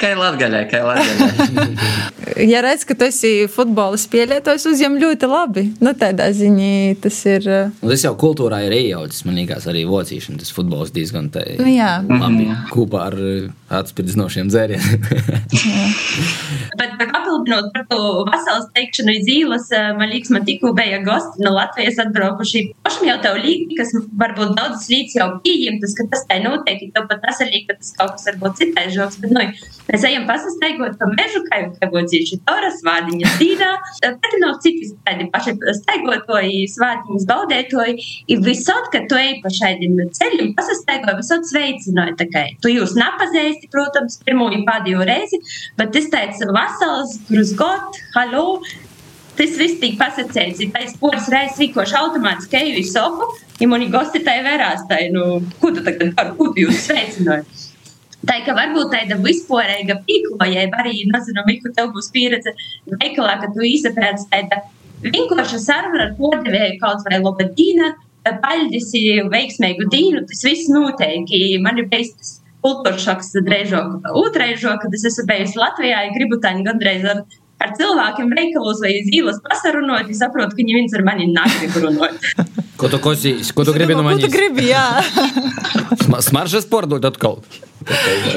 [0.00, 1.66] kā ir latgaļai, kā ir latgaļai.
[2.52, 5.66] ja redz, ka tu esi futbola spēlētājs, uzņem ļoti labi.
[5.84, 7.48] Nu, tādā ziņā tas ir.
[7.80, 11.44] Nu, tas jau kultūrā ir iejaucis, man liekas, arī vocīšana, tas futbols diezgan te.
[11.60, 11.98] Nu, jā.
[12.08, 13.18] Labi, kopā ar
[13.78, 15.02] atspirdzinošiem dzērieniem.
[16.78, 21.44] bet, bet papildinot par to vasaras teikšanu iz īlas, man liekas, man tikko bija gosti
[21.44, 22.64] no Latvijas atbraukuši.
[22.86, 27.06] Pašam jau tev līdzi, kas varbūt daudzas līdz jau pieņemtas, ka tas tā notiek, tev
[27.10, 29.44] pat tas arī, ka tas kaut kas varbūt citais žoks, bet, nu,
[29.90, 33.70] mēs ejam pasastaigot pa mežu, kā jau būtu toras, vādiņas dīdā,
[34.02, 39.98] tad nav citi tādi paši staigotoji, svādiņas baudētoji, ir visot, ka tu ej pa šaidim
[40.18, 45.42] ceļiem, pasastaigoji, visot sveicināji, tā kā tu jūs napazīsti, protams, pirmo un pēdējo reizi,
[45.78, 48.46] bet es teicu, vasals, gruzgot, halo,
[49.38, 50.64] tas viss tika pasakīts.
[50.82, 53.28] Es poras reizes rīkošu automātiski eju uz sofu,
[53.60, 57.46] ja mani gosti tai vērās, tai, nu, ko tu tagad par ko tu jūs sveicināt?
[58.26, 62.52] Tā ir varbūt tāda vispārīga pīklojība, arī, nezinu, Miku, tev būs pieredze
[62.90, 64.64] veikalā, ka tu izsapēc tāda
[65.04, 67.94] vienkārša saruna ar podevēju kaut vai lobadīna,
[68.42, 68.90] paļģis
[69.32, 71.30] veiksmīgu dīnu, tas viss notiek.
[71.64, 76.40] Man ir bijis tas kultūras šoks drēžok, otraižo, kad es esmu bijusi Latvijā, ja gribu
[76.42, 77.22] tā gandrīz ar
[77.62, 81.78] ar cilvēkiem veikalos vai iz ielas pasarunot, es saprotu, ka viņi viens ar mani negrib
[81.82, 82.28] runāt.
[82.80, 84.22] ko tu kosīs, ko tu gribi no manis?
[84.26, 84.84] Ko tu gribi, jā.
[86.28, 87.40] Smaržas pārdot atkal.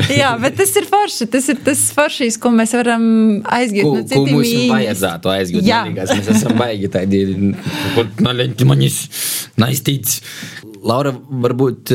[0.10, 1.28] jā, bet tas ir forši.
[1.34, 3.04] Tas ir tas foršīs, ko mēs varam
[3.46, 4.26] aizgūt ko, no citiem.
[4.26, 5.68] Ko mums vajadzētu aizgūt?
[5.68, 5.84] Jā.
[5.86, 6.16] Manīgās.
[6.18, 7.22] Mēs esam baigi tādi,
[8.26, 9.04] naļaņķi manis
[9.62, 10.22] naistīts.
[10.82, 11.94] Laura, varbūt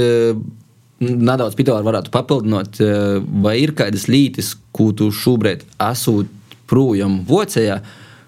[1.02, 2.78] nedaudz Pitāri varētu papildināt,
[3.42, 6.35] vai ir kādas lītis, ko tu šobrīd esot
[6.70, 7.80] projām Vācijā,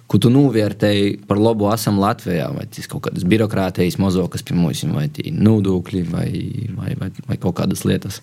[0.08, 4.84] ko tu novērtēji par labu esam Latvijā, vai tas kaut kādas birokrātijas mozokas pie mums,
[4.94, 6.30] vai nodokļi, vai,
[6.76, 8.22] vai, vai, vai kaut kādas lietas,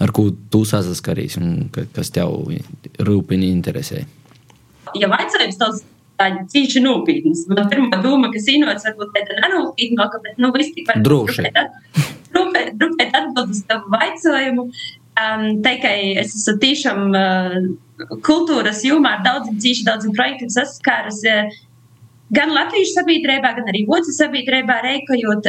[0.00, 2.48] ar ko tu saskarīs un kas tev
[2.98, 4.06] rūpīgi interesē.
[4.96, 5.84] Ja jautājums tāds
[6.20, 10.88] tādi cīši nopietnas, man pirmā doma, kas īnots varbūt tāda nenopietnāka, bet nu viss tik
[10.90, 11.46] var droši.
[12.30, 14.68] Rūpēt atbild uz tavu jautājumu.
[15.20, 17.56] Um, Tikai es esmu tiešām uh,
[18.24, 21.20] kultūras jomā ar daudziem cīņām, daudziem projektiem saskārus.
[22.30, 25.48] Gan Latvijas sabiedrībā, gan arī Vācijas sabiedrībā reikojot,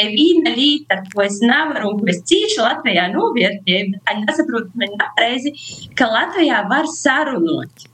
[0.00, 4.94] viena lieta, ar ko es nevaru un ko es cīši Latvijā novērtēju, viņi nesaprot man
[4.96, 5.52] nepareizi,
[5.98, 7.84] ka Latvijā var sarunot.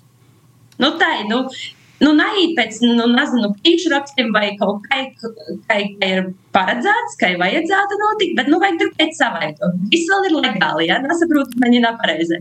[0.79, 1.41] Nu, tā ir, nu,
[2.03, 5.05] nu, neiet pēc, nu, nezinu, priekšrakstiem vai kaut kā,
[5.69, 9.71] kā ir paredzēts, ka ir vajadzētu notikt, bet, nu, vajag turpēt savaitu.
[9.93, 12.41] Viss vēl ir legāli, ja, nesaprotu, man ir nepareizi.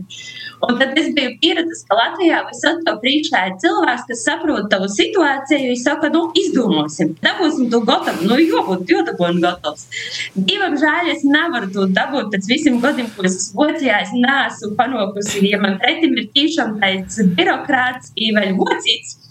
[0.66, 4.88] Un tad es biju pieredzējis, ka Latvijā visot to priekšā ir cilvēks, kas saprot tavu
[4.94, 9.86] situāciju, un saka, nu, izdomāsim, dabūsim to gatavu, nu, jo būtu jodabūn gatavs.
[10.34, 15.44] Divam žēl, es nevaru to dabūt pēc visiem gadiem, ko es Vācijā, es neesmu panokusi,
[15.52, 19.27] ja man pretim ir tiešām tāds birokrāts, vai vocīts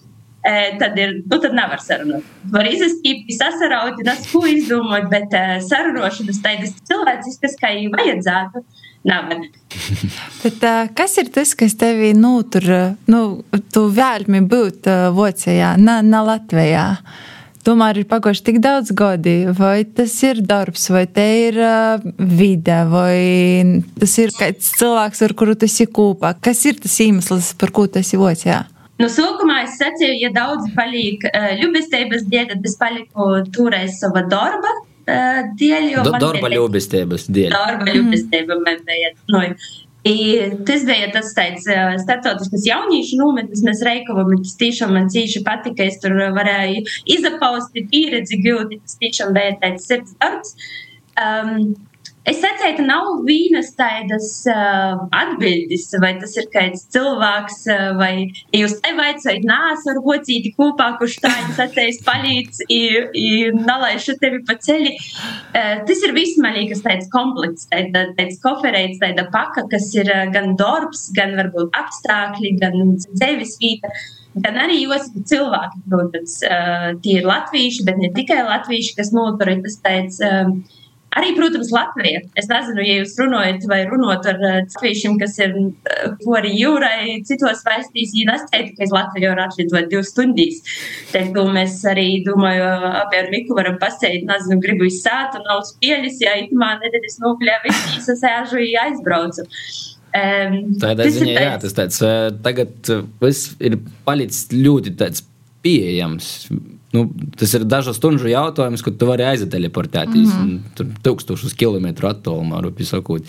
[0.80, 2.26] tad, ir, nu, tad nevar sarunāt.
[2.54, 5.34] Var izsākt, sasaraut, nes ko izdomāt, bet
[5.68, 8.64] sarunošanas tādas cilvēciskas, kā jau vajadzētu.
[9.08, 9.30] Nav.
[10.42, 10.64] Bet,
[10.98, 12.66] kas ir tas, kas tevī notur,
[13.08, 13.22] nu,
[13.72, 16.88] tu vēlmi būt Vācijā, ne Latvijā?
[17.68, 22.78] tomēr ir pagājuši tik daudz gadi, vai tas ir darbs, vai te ir uh, vide,
[22.92, 26.34] vai tas ir kāds cilvēks, ar kuru tas ir kopā.
[26.44, 28.64] Kas ir tas iemesls, par ko tas ir Vācijā?
[28.98, 34.24] Nu, sākumā es sacīju, ja daudzi paliek uh, ļubestības dēļ, tad es paliku toreiz sava
[34.26, 35.92] darba uh, dēļ.
[36.08, 37.52] Do, darba ļubestības dēļ.
[37.54, 39.14] Darba ļubestība man bija.
[39.30, 39.44] Nu,
[40.08, 40.16] I
[40.68, 41.66] tas bija tas tāds
[42.04, 46.86] starptautisks jauniešu nometnes, mēs Reikavam, tas tiešām man cīši patika, es tur varēju
[47.18, 50.56] izapausti pieredzi gūt, tas tiešām bija tāds sirds darbs.
[51.18, 51.74] Um,
[52.28, 58.66] Es teiktu, nav vienas tādas uh, atbildes, vai tas ir kāds cilvēks, uh, vai ja
[58.66, 62.60] jūs te vaicājat, nāc ar vocīti kopā, kurš tā ir sacējis palīdz,
[63.62, 64.92] nalaišu tevi pa ceļi.
[64.92, 70.12] Uh, tas ir viss, man liekas, tāds komplekts, tāda, tāds koferēts, tāda paka, kas ir
[70.12, 73.94] uh, gan darbs, gan varbūt apstākļi, gan dzīves vīta.
[74.38, 79.56] Gan arī Josipa cilvēki, protams, uh, tie ir latvieši, bet ne tikai latvieši, kas notur
[79.64, 80.20] tas tāds.
[81.18, 82.22] Arī, protams, Latvija.
[82.38, 85.56] Es nezinu, ja jūs runājat vai runājat ar eh, cilvēkiem, kas ir
[86.22, 90.62] pori eh, jūrai, citos valstīs, ja ka es Latviju varu atlidot divas stundas.
[91.14, 92.70] Tad mēs arī, domāju,
[93.02, 97.60] abi ar Miku varam pasēst, nezinu, gribu izsāt un nav spēļas, ja itamā nedēļas nokļā
[97.66, 99.48] visi sasēžu, ja aizbraucu.
[100.18, 102.00] Um, Tādā ziņā, jā, tas tāds,
[102.46, 103.76] tagad viss ir
[104.06, 105.26] palicis ļoti tāds
[105.66, 106.32] pieejams
[106.98, 107.04] Nu,
[107.38, 110.78] tas ir dažu stundu jautājums, kad tu vari aizteleportēties mm -hmm.
[110.78, 113.28] tur tūkstošus kilometru attālumā, rupi sakot.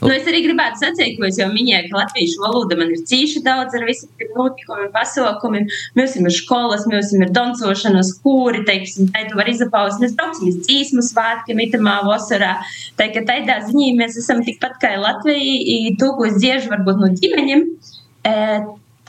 [0.00, 3.42] Nu, es arī gribētu sacīt, ko es jau minēju, ka latviešu valoda man ir cīši
[3.44, 5.68] daudz ar visiem notikumiem, pasaukumiem.
[5.98, 10.00] Mums ir skolas, mums ir dancošanas, kūri, teiksim, tā tu vari izapaust.
[10.00, 12.54] Mēs braucam uz dzīsmu svētkiem, itamā vasarā.
[12.96, 17.12] Tā ka tādā ziņā mēs esam tikpat kā Latvija, to, ko es dziežu varbūt no
[17.20, 17.66] ģimeņiem.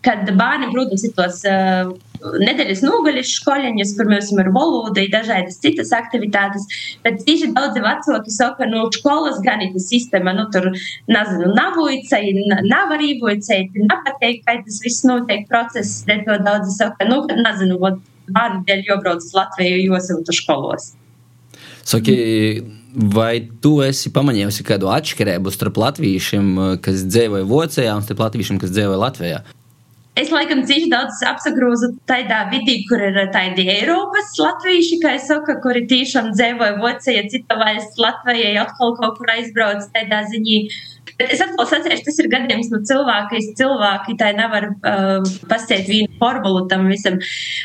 [0.02, 5.92] Kad bērni, protams, ir tos uh, nedēļas nogaļas skoliņas, kur mēs ar valodu, dažādas citas
[5.96, 6.68] aktivitātes.
[7.06, 10.72] Bet tieši daudzi vecāki saka, nu, skolas gan ir sistēma, nu, tur,
[11.12, 12.34] nezinu, nav uicei,
[12.70, 17.80] nav arī uicei, nepateik, kā tas viss notiek process, bet to daudzi saka, nu, nezinu,
[18.32, 20.92] bērnu dēļ jobrauc uz Latviju, jo siltu skolos.
[21.88, 22.16] Saki,
[22.94, 26.54] vai tu esi pamanījusi kādu atšķirību starp latviešiem,
[26.86, 29.42] kas dzīvoja Vācijā, un starp latviešiem, kas dzīvoja Latvijā?
[30.20, 35.56] Es laikam cīši daudz apsagrozu tādā vidī, kur ir tādi Eiropas latvieši, kā es saku,
[35.64, 40.58] kuri tiešām dzēvoja Vācijā, cita valsts Latvijai atkal kaut kur aizbrauc tādā ziņā.
[41.16, 45.88] Bet es atkal sacīšu, tas ir gadījums no cilvēka, es cilvēki tā nevar uh, pasēt
[45.88, 47.16] vienu formulu tam visam.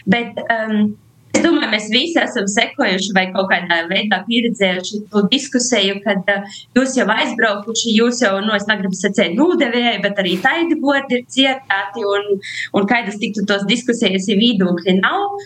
[0.07, 0.93] Bet, um,
[1.37, 6.55] Es domāju, mēs visi esam sekojuši vai kaut kādā veidā pieredzējuši to diskusiju, kad uh,
[6.79, 11.27] jūs jau aizbraukuši, jūs jau, nu, es negribu sacīt, nūdevēji, bet arī taidi bordi ir
[11.37, 12.41] cietēti un,
[12.79, 15.37] un kādas tiktu tos diskusijas, ja viedokļi nav.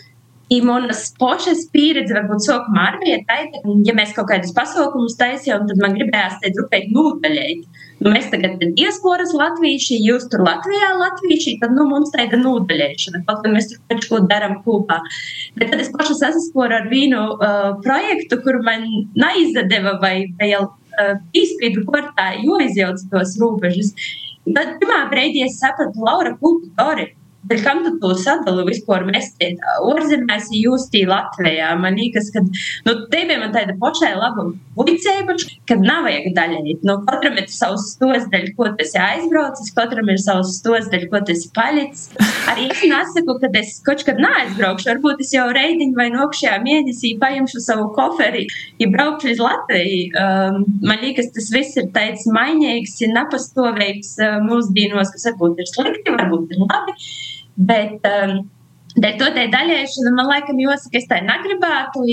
[0.51, 5.79] I manas pašas pieredze varbūt sākumā tāda, ka, ja mēs kaut kādus pasaukumus taisījām, tad
[5.79, 7.61] man gribējās te drupēt nūdeļēt.
[8.01, 13.43] Nu, mēs tagad diasporas latvieši, jūs tur Latvijā latvieši, tad nu, mums tāda nūdeļēšana, kaut
[13.45, 14.97] kā mēs tur kaut ko darām kopā.
[15.55, 18.89] Bet tad es pašas sasaskoru ar vienu uh, projektu, kur man
[19.21, 23.93] neizdeva vai vēl uh, izspīdu kortā, jo izjauca tos robežas.
[24.49, 26.33] Tad pirmā brīdī es sapratu, Laura,
[26.75, 27.11] dari?
[27.49, 29.61] Bet kam tu to sadali vispār mestiet?
[29.81, 31.71] Ārzemēs jūs tī Latvijā.
[31.81, 34.45] Man liekas, ka nu, te bija man tāda pašai laba
[34.77, 35.35] buļcēba,
[35.69, 36.85] kad nav vajag daļēt.
[36.85, 41.07] Nu, katram ir savs stos daļ, ko tas ir aizbraucis, katram ir savs stos daļ,
[41.09, 42.29] ko tas ir palicis.
[42.51, 44.91] Arī es nesaku, ka es kaut kad neaizbraukšu.
[44.91, 48.45] Varbūt es jau reidiņu vai nokšajā mēnesī paņemšu savu koferi,
[48.81, 50.13] ja braukšu uz Latviju.
[50.13, 56.17] Um, man liekas, tas viss ir tāds mainīgs, nepastāvīgs uh, mūsdienos, kas varbūt ir slikti,
[56.19, 56.97] varbūt ir labi.
[57.67, 58.41] Bet um,
[58.97, 62.05] dēļ to tai daļēšana man laikam jāsaka, es tā negribētu.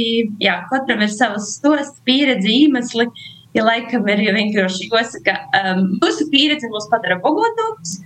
[0.43, 3.09] Jā, katram ir savs stosts, pieredze, iemesli.
[3.57, 7.99] Ja laikam ir vienkārši jāsaka, um, mūsu pieredze mūs padara bogotākus.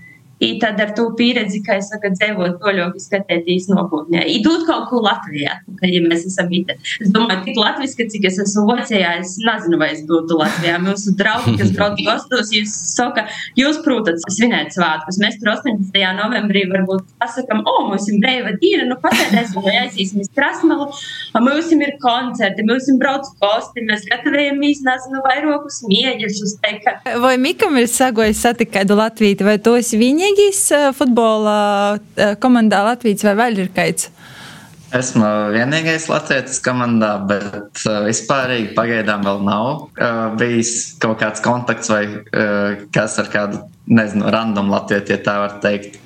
[0.42, 4.24] I tad ar to pieredzi, kā es saku, dzīvot toļoki skatēties nākotnē.
[4.38, 6.74] Idūt kaut ko Latvijā, ka, ja mēs esam vīte.
[7.02, 10.80] Es domāju, tik latviski, cik es esmu Vācijā, es nezinu, vai es būtu Latvijā.
[10.82, 13.28] Mūsu draugi, kas brauc gastos, jūs saka,
[13.58, 15.20] jūs, protams, svinēt svātkus.
[15.22, 16.02] Mēs tur 18.
[16.18, 20.90] novembrī varbūt pasakam, o, mums ir brīva diena, nu pasēdēsim, vai aizīsim uz Krasmalu,
[21.38, 26.58] mums ir koncerti, mums ir brauc gosti, mēs gatavojamies, nezinu, vairākus mieģešus.
[27.22, 30.31] Vai Mikam ir sagojis satikt kādu Latviju, vai to esi viņa?
[30.32, 31.98] Vienīgais futbola
[32.40, 34.10] komandā Latvijas vai kāds?
[34.92, 41.88] Esmu vienīgais Latvijas komandā, bet uh, vispārīgi pagaidām vēl nav uh, bijis kaut kāds kontakts
[41.88, 45.96] vai uh, kas ar kādu, nezinu, random Latviju, ja tā var teikt.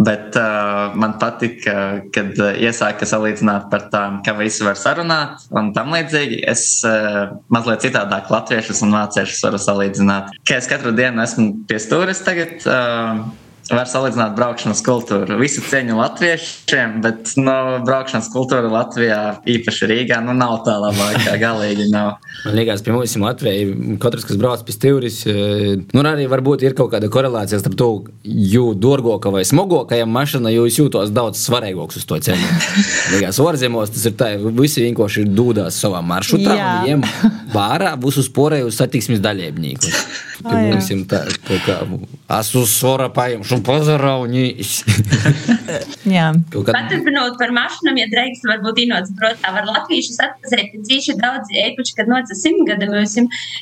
[0.00, 5.92] Bet uh, man patika, kad iesāka salīdzināt par tām, ka visi var sarunāt un tam
[5.92, 6.40] līdzīgi.
[6.48, 10.32] Es uh, mazliet citādāk latviešus un vāciešus varu salīdzināt.
[10.48, 12.64] Ka es katru dienu esmu pie stūres tagad.
[12.64, 13.28] Uh,
[13.70, 15.36] var salīdzināt braukšanas kultūru.
[15.40, 21.36] Visi cieņu latviešiem, bet no nu, braukšanas kultūra Latvijā, īpaši Rīgā, nu nav tā labākā.
[21.42, 22.16] Galīgi nav.
[22.46, 26.76] Man liekas, pie mums Latvijā katrs, kas brauc pie stūris, e, nu arī varbūt ir
[26.78, 27.90] kaut kāda korelācija starp to,
[28.24, 32.50] jū dārgāka vai smagākajam mašīna, jo jūs jūtos daudz svarīgāks uz to ceļu.
[33.14, 37.06] Liekas, ārzemēs tas ir tā, visi vienkārši ir dūdās savā maršrutā un ņem
[37.54, 40.02] vērā visus pārējos satiksmes dalībniekus.
[40.42, 41.76] Ir tā, tā kā
[42.68, 44.94] svara paimšu un pazaraunīšu.
[46.16, 46.30] Jā.
[46.52, 51.96] Paturpinot par mašīnām, ja drēks varbūt inots, protā, var latviešus atpazēt, ka cīši daudz, eipuši,
[51.98, 52.96] kad noca simtgadam,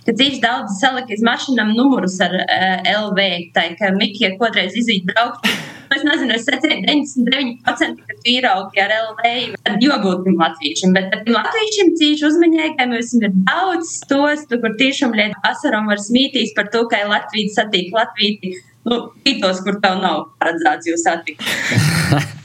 [0.06, 4.78] ka cīši daudz salika iz mašīnām numurus ar uh, eh, LV, tā ka Mikija kodreiz
[4.78, 5.50] izīt braukt.
[5.91, 11.95] Es nezinu, es secēju 99%, ka vīraugi ar LV ir jogūtiem latviešiem, bet ar latviešiem
[11.99, 17.59] cīši uzmanīgiem ir daudz stostu, kur tiešām liet asaram var smītīs par to, ka Latvijas
[17.59, 18.53] satīk Latviju.
[18.86, 21.43] Nu, tītos, kur tev nav paredzēts jūs satikt.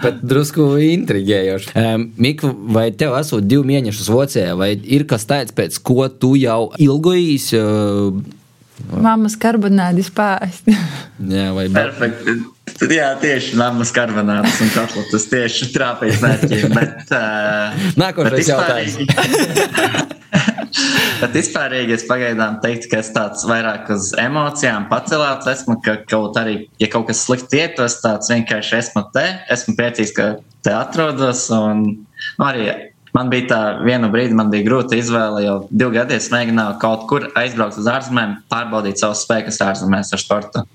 [0.00, 1.72] Pat drusku intrigējoši.
[1.80, 6.34] Um, Mikls, vai tev esot divi mēneši Vācijā, vai ir kas tāds, pēc ko tu
[6.40, 7.48] jau ilgojies?
[7.56, 8.20] Uh,
[8.90, 10.70] Māmas karbonādi spēst.
[11.34, 12.38] Jā, vai perfekti.
[12.90, 16.72] Jā, tieši mammas karbonādes un kotletes tieši trāpīs mērķiem.
[16.72, 18.96] Bet, uh, Nākošais jautājums.
[21.20, 26.38] Bet vispārīgi es pagaidām teiktu, ka es tāds vairāk uz emocijām pacelāts esmu, ka kaut
[26.40, 30.30] arī, ja kaut kas slikti iet, es tāds vienkārši esmu te, esmu priecīgs, ka
[30.64, 31.42] te atrodos.
[31.52, 32.70] Un nu, arī
[33.16, 37.06] man bija tā viena brīdi, man bija grūta izvēle, jo divu gadu es mēģināju kaut
[37.10, 40.66] kur aizbraukt uz ārzemēm, pārbaudīt savus spēkus ārzemēs ar sportu.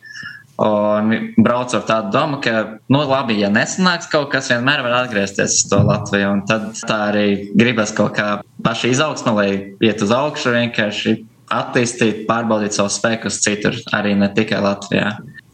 [0.55, 5.57] Un braucu ar tādu domu, ka, nu, labi, ja nesanāks kaut kas, vienmēr var atgriezties
[5.57, 6.29] uz to Latviju.
[6.31, 7.27] Un tad tā arī
[7.59, 8.29] gribas kaut kā
[8.63, 9.49] paša izaugsme, lai
[9.83, 11.17] iet uz augšu, vienkārši
[11.51, 15.11] attīstīt, pārbaudīt savus spēkus citur, arī ne tikai Latvijā.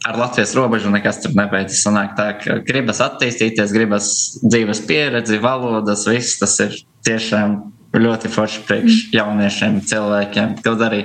[0.08, 1.84] Ar Latvijas robežu nekas tur nebeidzas.
[1.84, 4.08] Sanāk tā, ka gribas attīstīties, gribas
[4.42, 6.74] dzīves pieredzi, valodas, viss tas ir
[7.06, 7.60] tiešām
[8.02, 10.58] ļoti forši priekš jauniešiem, cilvēkiem.
[10.64, 11.04] Kaut arī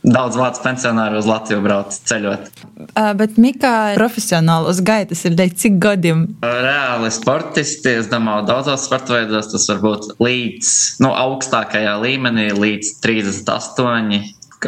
[0.00, 2.46] Daudz vācu pensionāru uz Latviju brauc ceļot.
[2.96, 6.22] Uh, bet Mikā profesionāli uz gaitas ir līdz cik gadiem?
[6.40, 10.70] Reāli sportisti, es domāju, daudzos sporta veidos tas var būt līdz
[11.04, 14.16] nu, augstākajā līmenī, līdz 38,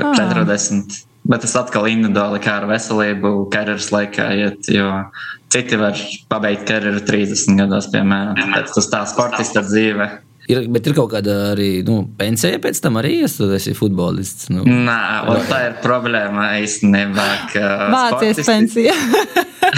[0.04, 1.00] ah.
[1.22, 1.30] 40.
[1.30, 4.88] Bet tas atkal individuāli kā ar veselību, karjeras laikā iet, jo
[5.52, 5.94] citi var
[6.32, 8.36] pabeigt karjeru 30 gados, piemēram.
[8.40, 10.08] Tāpēc tas tā sportista dzīve.
[10.50, 14.48] Ir, bet ir kaut kāda arī nu, pensija pēc tam arī, ja tu esi futbolists.
[14.50, 14.64] Nu.
[14.66, 14.98] Nē,
[15.46, 17.28] tā ir problēma īstenībā.
[17.94, 18.96] Vācijas pensija.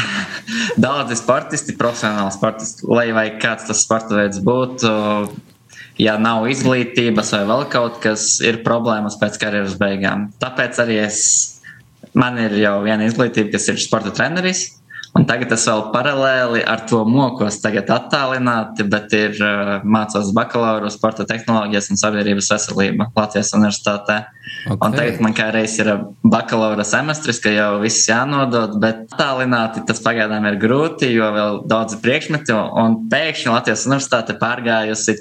[0.84, 4.94] Daudzi sportisti, profesionāli sportisti, lai vai kāds tas sporta veids būtu,
[6.00, 10.30] ja nav izglītības vai vēl kaut kas, ir problēmas pēc karjeras beigām.
[10.42, 11.20] Tāpēc arī es,
[12.14, 14.70] man ir jau viena izglītība, kas ir sporta treneris.
[15.14, 20.88] Un tagad es vēl paralēli ar to mokos, tagad attālināti, bet ir uh, mācos bakalauru
[20.90, 24.16] sporta tehnoloģijas un sabiedrības veselība Latvijas universitātē.
[24.64, 24.80] Okay.
[24.80, 25.92] Un tagad man kā reiz ir
[26.26, 32.00] bakalaura semestris, ka jau viss jānodod, bet attālināti tas pagaidām ir grūti, jo vēl daudzi
[32.02, 35.14] priekšmeti un pēkšņi Latvijas universitāte pārgājusi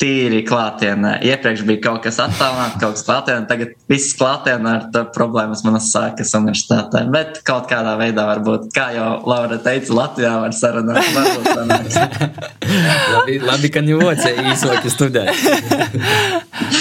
[0.00, 1.12] tīri klātienē.
[1.24, 5.86] Iepriekš bija kaut kas attālināts, kaut kas klātienē, tagad viss klātienē ar to problēmas manas
[5.94, 6.98] sākas universitātē.
[7.14, 11.04] Bet kaut kādā veidā varbūt, kā jau Laura teica, Latvijā var sarunāt.
[13.14, 15.32] labi, labi, ka ņemot īsoki studēt.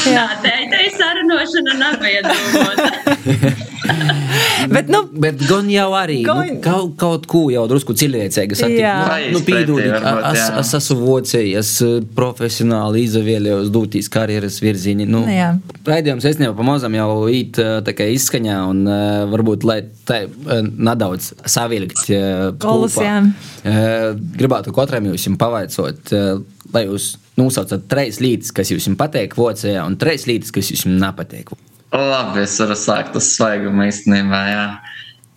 [0.09, 2.89] Jā, tā ir sarunāšana nav iedomota.
[4.72, 6.51] bet, nu, bet gan jau arī nu, gan...
[6.53, 8.84] Nu, kaut, kaut ko jau drusku cilvēcīgi satikt.
[8.84, 9.88] Nu, nu pīdūdi,
[10.32, 11.72] es, es esmu vocējis
[12.18, 15.07] profesionāli izvēlējos dūtīs karjeras virzieni.
[15.09, 15.24] Nu,
[15.88, 20.24] raidījums es jau pamazam jau īt tā kā izskaņā un uh, varbūt, lai tā
[20.59, 23.18] nedaudz savilkt uh, kopā.
[23.64, 26.16] Uh, gribētu katram jums pavaicot,
[26.74, 31.53] lai jūs nosaucat trīs lietas, kas jums patīk vocējā un trīs lietas, kas jums nepatīk.
[31.94, 34.41] Labi, es varu sākt uz svaigumu īstenībā.
[34.50, 34.66] Jā.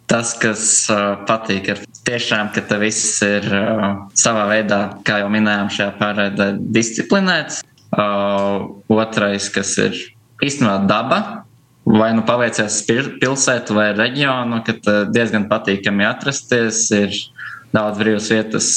[0.08, 5.28] Tas, kas uh, patīk, ir tiešām, ka tas viss ir uh, savā veidā, kā jau
[5.34, 7.60] minējām, šajā pārraidē disciplinēts.
[7.92, 9.98] Uh, otrais, kas ir
[10.44, 11.20] īstenībā daba,
[11.84, 17.12] vai nu paveicies pilsētu vai reģionu, kad uh, diezgan patīkami atrasties, ir
[17.76, 18.68] daudz brīvas vietas,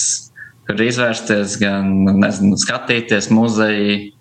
[0.67, 4.18] kur izvērsties, gan nezinu, skatīties muzeju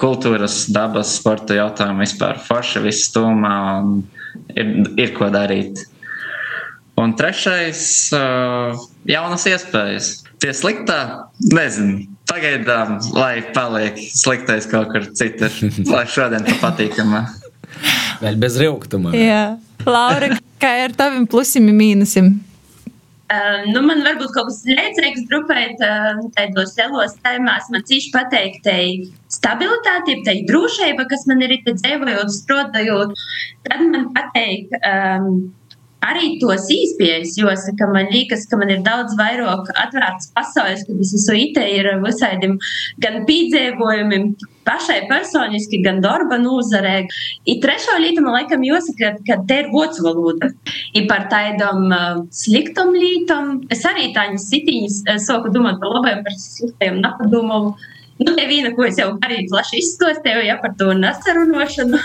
[0.00, 3.94] kultūras, dabas, sporta jautājumu vispār forša, viss stūmā un
[4.52, 5.86] ir, ir ko darīt.
[7.00, 8.76] Un trešais uh,-
[9.14, 10.10] jaunas iespējas.
[10.42, 15.52] Tie sliktā, nezinu, pagaidām, lai paliek sliktais kaut kur citur,
[15.94, 17.24] lai šodien tā patīkamā.
[18.22, 19.14] Vēl bez rūkuma.
[19.16, 19.56] Jā.
[19.88, 22.34] Laura, kā ir taviem plusiem un mīnusiem?
[23.32, 27.70] Uh, nu, man varbūt kaut kas līdzīgs grupēt uh, tādos lielos tēmās.
[27.72, 28.82] Man cīši pateikt, tai
[29.32, 33.16] stabilitāte, tai drošība, kas man ir dzīvojot, strādājot.
[33.68, 35.30] Tad man pateikt, um,
[36.04, 41.02] arī tos īspējas, jo saka, man liekas, ka man ir daudz vairāk atvērts pasaules, kad
[41.04, 42.58] es esmu ite ir visādiem
[43.02, 44.32] gan pīdzēvojumiem,
[44.66, 47.06] pašai personiski, gan darba nozarē.
[47.48, 50.52] I trešo lietu man laikam jāsaka, ka te ir vocu valoda.
[50.96, 53.58] I par tādām uh, sliktam lītam.
[53.72, 57.62] Es arī tādas sitiņas sāku domāt par labajiem, par sliktajiem napadomu.
[58.22, 61.98] Nu, te viena, ko es jau arī plaši izstostēju, ja par to nesarunošanu.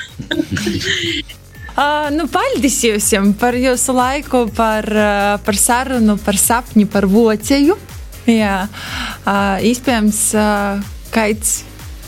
[1.78, 2.80] Uh, nu, paldies
[3.14, 7.78] jums par jūsu laiku, par, uh, par sarunu, par sapņu, par vocēju.
[8.28, 10.82] Jā, uh, iespējams, uh,
[11.14, 11.62] kāds,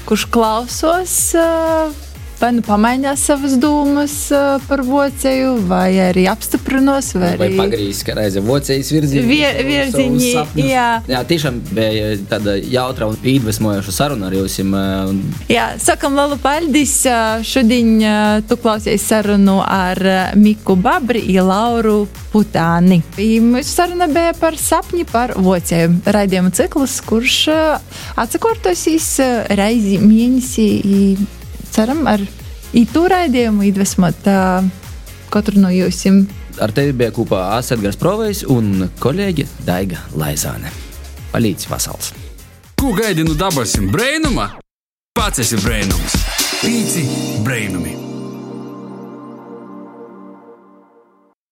[0.09, 2.08] kurš klausos, uh,
[2.39, 8.03] vai nu pamainās savas domas uh, par vocēju, vai arī apstiprinos, vai, Vai arī pagrīzes,
[8.07, 9.51] ka reizē vocējas virzienā.
[9.69, 10.29] Virziņi,
[10.69, 10.87] jā.
[11.09, 14.57] jā, tiešām bija tāda jautra un iedvesmojoša saruna ar jums.
[14.63, 15.19] un
[15.51, 16.95] Jā, sakam, lielu paldies.
[17.43, 17.91] Šodien
[18.47, 19.99] tu klausies sarunu ar
[20.39, 21.97] Miku Babri un Lauru
[22.31, 23.01] Putāni.
[23.17, 25.99] Mūsu saruna bija par sapņu par vocēm.
[26.07, 27.41] Raidījuma cikls, kurš
[28.19, 29.11] atsakortosies
[29.59, 30.69] reizi mēnesī.
[31.73, 32.23] Ceram, ar
[32.75, 34.29] ītu raidījumu iedvesmot
[35.29, 36.05] katru no jums.
[36.59, 40.71] ar tevi bija kopā Asēdgars Provejs un kolēģi Daiga Laizāne.
[41.31, 42.13] Palīdz vasals!
[42.79, 44.51] Ko gaidi no dabasim brainuma?
[45.15, 46.15] Pats esi brainums.
[46.59, 47.07] Pīci
[47.43, 48.08] brainumi!